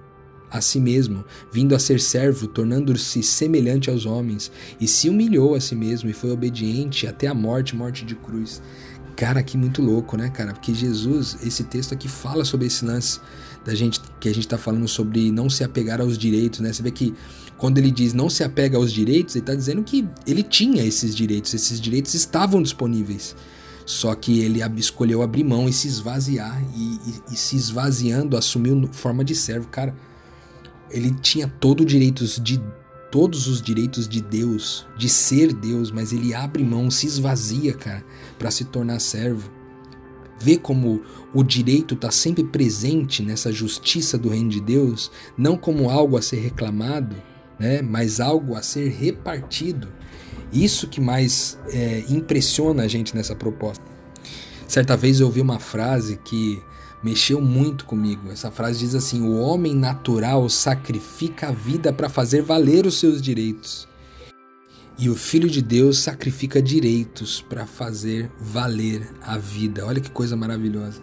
a 0.50 0.61
si 0.61 0.78
mesmo, 0.78 1.24
vindo 1.50 1.74
a 1.74 1.78
ser 1.78 2.00
servo, 2.00 2.46
tornando-se 2.46 3.22
semelhante 3.22 3.90
aos 3.90 4.07
homens, 4.07 4.52
e 4.81 4.87
se 4.87 5.09
humilhou 5.09 5.55
a 5.55 5.61
si 5.61 5.74
mesmo 5.74 6.09
e 6.09 6.12
foi 6.12 6.31
obediente 6.31 7.07
até 7.07 7.26
a 7.26 7.35
morte 7.35 7.74
morte 7.74 8.05
de 8.05 8.14
cruz. 8.14 8.62
Cara, 9.16 9.42
que 9.42 9.57
muito 9.57 9.83
louco, 9.83 10.16
né, 10.16 10.31
cara? 10.31 10.52
Porque 10.52 10.72
Jesus, 10.72 11.38
esse 11.42 11.64
texto 11.64 11.92
aqui 11.92 12.09
fala 12.09 12.44
sobre 12.44 12.66
esse 12.66 12.85
lance 12.85 13.20
da 13.64 13.74
gente 13.74 14.00
que 14.20 14.28
a 14.28 14.35
gente 14.35 14.44
está 14.46 14.59
falando 14.59 14.87
sobre 14.88 15.31
não 15.31 15.50
se 15.50 15.64
apegar 15.64 16.00
aos 16.00 16.16
direitos, 16.16 16.61
né? 16.61 16.72
Você 16.72 16.83
vê 16.83 16.90
que 16.90 17.14
quando 17.57 17.78
ele 17.78 17.90
diz 17.90 18.12
não 18.12 18.31
se 18.31 18.42
apega 18.42 18.76
aos 18.76 18.92
direitos, 18.92 19.35
ele 19.35 19.42
está 19.42 19.55
dizendo 19.55 19.83
que 19.83 20.09
ele 20.26 20.42
tinha 20.42 20.85
esses 20.85 21.14
direitos, 21.14 21.52
esses 21.55 21.81
direitos 21.81 22.14
estavam 22.14 22.62
disponíveis. 22.62 23.37
Só 23.85 24.14
que 24.14 24.40
ele 24.40 24.61
escolheu 24.77 25.23
abrir 25.23 25.45
mão 25.45 25.68
e 25.68 25.73
se 25.73 25.88
esvaziar, 25.88 26.62
e, 26.75 27.01
e, 27.07 27.33
e 27.33 27.37
se 27.37 27.57
esvaziando, 27.57 28.37
assumiu 28.37 28.88
forma 28.92 29.25
de 29.25 29.35
servo. 29.35 29.68
Cara, 29.68 29.95
ele 30.90 31.11
tinha 31.11 31.49
todo 31.49 31.81
o 31.81 31.87
direito 31.87 32.25
de 32.40 32.62
todos 33.11 33.47
os 33.47 33.61
direitos 33.61 34.09
de 34.09 34.23
Deus, 34.23 34.87
de 34.97 35.09
ser 35.09 35.53
Deus, 35.53 35.90
mas 35.90 36.12
ele 36.14 36.33
abre 36.35 36.64
mão, 36.64 36.90
se 36.90 37.07
esvazia, 37.07 37.75
cara, 37.75 38.03
para 38.38 38.51
se 38.51 38.64
tornar 38.64 39.01
servo. 39.01 39.51
Vê 40.40 40.57
como 40.57 41.03
o 41.35 41.42
direito 41.42 41.95
está 41.95 42.11
sempre 42.11 42.42
presente 42.42 43.23
nessa 43.23 43.53
justiça 43.53 44.16
do 44.16 44.31
reino 44.31 44.49
de 44.49 44.61
Deus, 44.61 45.11
não 45.37 45.57
como 45.57 45.90
algo 45.90 46.16
a 46.16 46.23
ser 46.23 46.40
reclamado, 46.40 47.14
né, 47.59 47.83
mas 47.83 48.18
algo 48.18 48.57
a 48.57 48.62
ser 48.62 48.88
repartido. 48.88 49.88
Isso 50.53 50.87
que 50.87 51.01
mais 51.01 51.59
é, 51.68 52.05
impressiona 52.09 52.83
a 52.83 52.88
gente 52.88 53.14
nessa 53.14 53.35
proposta. 53.35 53.85
Certa 54.68 54.97
vez 54.97 55.21
eu 55.21 55.27
ouvi 55.27 55.40
uma 55.40 55.59
frase 55.59 56.18
que 56.25 56.62
mexeu 57.03 57.40
muito 57.40 57.85
comigo. 57.85 58.31
Essa 58.31 58.51
frase 58.51 58.81
diz 58.81 58.95
assim: 58.95 59.23
O 59.23 59.38
homem 59.38 59.75
natural 59.75 60.49
sacrifica 60.49 61.49
a 61.49 61.53
vida 61.53 61.92
para 61.92 62.09
fazer 62.09 62.42
valer 62.42 62.87
os 62.87 62.99
seus 62.99 63.21
direitos. 63.21 63.88
E 64.99 65.09
o 65.09 65.16
Filho 65.16 65.49
de 65.49 65.62
Deus 65.62 65.99
sacrifica 65.99 66.62
direitos 66.62 67.40
para 67.40 67.66
fazer 67.66 68.31
valer 68.38 69.11
a 69.23 69.38
vida. 69.38 69.85
Olha 69.87 70.01
que 70.01 70.11
coisa 70.11 70.37
maravilhosa. 70.37 71.03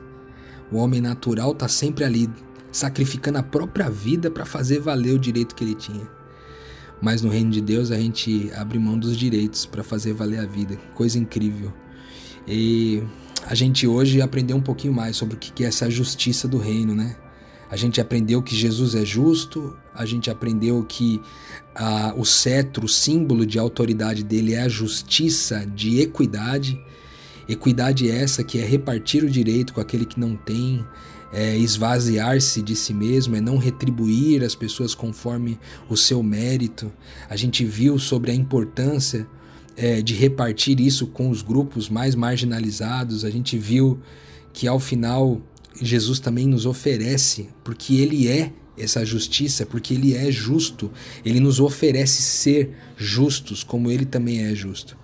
O 0.71 0.77
homem 0.77 1.01
natural 1.01 1.51
está 1.51 1.67
sempre 1.67 2.03
ali, 2.03 2.29
sacrificando 2.71 3.39
a 3.39 3.43
própria 3.43 3.89
vida 3.89 4.29
para 4.29 4.45
fazer 4.45 4.79
valer 4.79 5.15
o 5.15 5.19
direito 5.19 5.55
que 5.55 5.63
ele 5.63 5.75
tinha. 5.75 6.18
Mas 7.01 7.21
no 7.21 7.29
reino 7.29 7.51
de 7.51 7.61
Deus 7.61 7.91
a 7.91 7.97
gente 7.97 8.51
abre 8.55 8.77
mão 8.77 8.97
dos 8.97 9.17
direitos 9.17 9.65
para 9.65 9.83
fazer 9.83 10.13
valer 10.13 10.39
a 10.39 10.45
vida. 10.45 10.77
Coisa 10.95 11.17
incrível. 11.17 11.71
E 12.47 13.01
a 13.45 13.55
gente 13.55 13.87
hoje 13.87 14.21
aprendeu 14.21 14.57
um 14.57 14.61
pouquinho 14.61 14.93
mais 14.93 15.15
sobre 15.15 15.35
o 15.35 15.37
que 15.37 15.63
é 15.63 15.67
essa 15.67 15.89
justiça 15.89 16.47
do 16.47 16.57
reino, 16.57 16.93
né? 16.93 17.15
A 17.69 17.75
gente 17.75 18.01
aprendeu 18.01 18.41
que 18.41 18.55
Jesus 18.55 18.95
é 18.95 19.05
justo, 19.05 19.77
a 19.93 20.03
gente 20.03 20.31
aprendeu 20.31 20.83
que 20.83 21.21
ah, 21.75 22.13
o 22.17 22.25
cetro, 22.25 22.85
o 22.85 22.89
símbolo 22.89 23.45
de 23.45 23.59
autoridade 23.59 24.23
dele 24.23 24.55
é 24.55 24.61
a 24.61 24.67
justiça 24.67 25.65
de 25.67 26.01
equidade. 26.01 26.81
Equidade 27.47 28.09
é 28.09 28.23
essa 28.23 28.43
que 28.43 28.59
é 28.59 28.65
repartir 28.65 29.23
o 29.23 29.29
direito 29.29 29.73
com 29.73 29.81
aquele 29.81 30.05
que 30.05 30.19
não 30.19 30.35
tem, 30.35 30.83
é 31.31 31.57
esvaziar-se 31.57 32.61
de 32.61 32.75
si 32.75 32.93
mesmo, 32.93 33.35
é 33.35 33.41
não 33.41 33.57
retribuir 33.57 34.43
as 34.43 34.55
pessoas 34.55 34.95
conforme 34.95 35.59
o 35.87 35.95
seu 35.95 36.23
mérito. 36.23 36.91
A 37.29 37.35
gente 37.35 37.63
viu 37.63 37.99
sobre 37.99 38.31
a 38.31 38.33
importância 38.33 39.27
é, 39.77 40.01
de 40.01 40.13
repartir 40.13 40.79
isso 40.79 41.07
com 41.07 41.29
os 41.29 41.41
grupos 41.41 41.87
mais 41.87 42.15
marginalizados. 42.15 43.23
A 43.23 43.29
gente 43.29 43.57
viu 43.57 43.99
que 44.51 44.67
ao 44.67 44.79
final 44.79 45.41
Jesus 45.81 46.19
também 46.19 46.47
nos 46.47 46.65
oferece, 46.65 47.49
porque 47.63 47.95
Ele 47.95 48.27
é 48.27 48.51
essa 48.77 49.05
justiça, 49.05 49.65
porque 49.65 49.93
Ele 49.93 50.15
é 50.15 50.31
justo, 50.31 50.91
Ele 51.23 51.39
nos 51.39 51.59
oferece 51.59 52.21
ser 52.21 52.71
justos, 52.97 53.63
como 53.63 53.91
Ele 53.91 54.05
também 54.05 54.45
é 54.45 54.55
justo. 54.55 54.97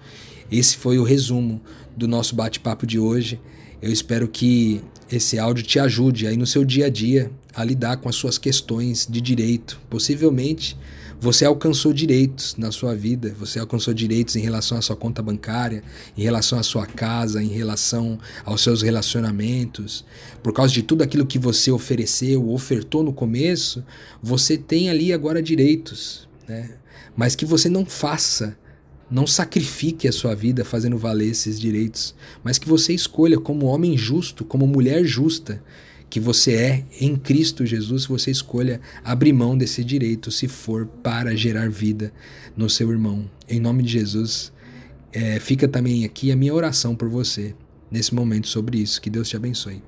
Esse 0.51 0.77
foi 0.77 0.97
o 0.97 1.03
resumo 1.03 1.61
do 1.95 2.07
nosso 2.07 2.35
bate-papo 2.35 2.85
de 2.85 2.99
hoje. 2.99 3.39
Eu 3.81 3.91
espero 3.91 4.27
que 4.27 4.81
esse 5.11 5.37
áudio 5.37 5.63
te 5.63 5.79
ajude 5.79 6.27
aí 6.27 6.37
no 6.37 6.47
seu 6.47 6.65
dia 6.65 6.87
a 6.87 6.89
dia 6.89 7.31
a 7.53 7.63
lidar 7.63 7.97
com 7.97 8.09
as 8.09 8.15
suas 8.15 8.37
questões 8.37 9.07
de 9.09 9.21
direito. 9.21 9.79
Possivelmente 9.89 10.77
você 11.19 11.45
alcançou 11.45 11.93
direitos 11.93 12.55
na 12.57 12.71
sua 12.71 12.93
vida, 12.93 13.33
você 13.39 13.57
alcançou 13.57 13.93
direitos 13.93 14.35
em 14.35 14.41
relação 14.41 14.77
à 14.77 14.81
sua 14.81 14.95
conta 14.95 15.21
bancária, 15.21 15.81
em 16.17 16.21
relação 16.21 16.59
à 16.59 16.63
sua 16.63 16.85
casa, 16.85 17.41
em 17.41 17.47
relação 17.47 18.19
aos 18.43 18.61
seus 18.61 18.81
relacionamentos. 18.81 20.05
Por 20.43 20.53
causa 20.53 20.73
de 20.73 20.83
tudo 20.83 21.03
aquilo 21.03 21.25
que 21.25 21.39
você 21.39 21.71
ofereceu, 21.71 22.49
ofertou 22.49 23.01
no 23.03 23.13
começo, 23.13 23.83
você 24.21 24.57
tem 24.57 24.89
ali 24.89 25.13
agora 25.13 25.41
direitos, 25.41 26.27
né? 26.47 26.71
Mas 27.15 27.35
que 27.35 27.45
você 27.45 27.69
não 27.69 27.85
faça 27.85 28.57
não 29.09 29.27
sacrifique 29.27 30.07
a 30.07 30.11
sua 30.11 30.35
vida 30.35 30.65
fazendo 30.65 30.97
valer 30.97 31.29
esses 31.29 31.59
direitos, 31.59 32.15
mas 32.43 32.57
que 32.57 32.67
você 32.67 32.93
escolha 32.93 33.39
como 33.39 33.67
homem 33.67 33.97
justo, 33.97 34.43
como 34.43 34.67
mulher 34.67 35.03
justa, 35.05 35.61
que 36.09 36.19
você 36.19 36.53
é 36.53 36.85
em 36.99 37.15
Cristo 37.15 37.65
Jesus, 37.65 38.05
você 38.05 38.31
escolha 38.31 38.79
abrir 39.03 39.33
mão 39.33 39.57
desse 39.57 39.83
direito 39.83 40.31
se 40.31 40.47
for 40.47 40.85
para 40.85 41.35
gerar 41.35 41.69
vida 41.69 42.13
no 42.55 42.69
seu 42.69 42.91
irmão. 42.91 43.29
Em 43.49 43.59
nome 43.59 43.83
de 43.83 43.91
Jesus, 43.91 44.51
é, 45.11 45.39
fica 45.39 45.67
também 45.67 46.05
aqui 46.05 46.31
a 46.31 46.35
minha 46.35 46.53
oração 46.53 46.95
por 46.95 47.09
você 47.09 47.53
nesse 47.91 48.13
momento 48.13 48.47
sobre 48.47 48.79
isso. 48.79 49.01
Que 49.01 49.09
Deus 49.09 49.29
te 49.29 49.35
abençoe. 49.35 49.81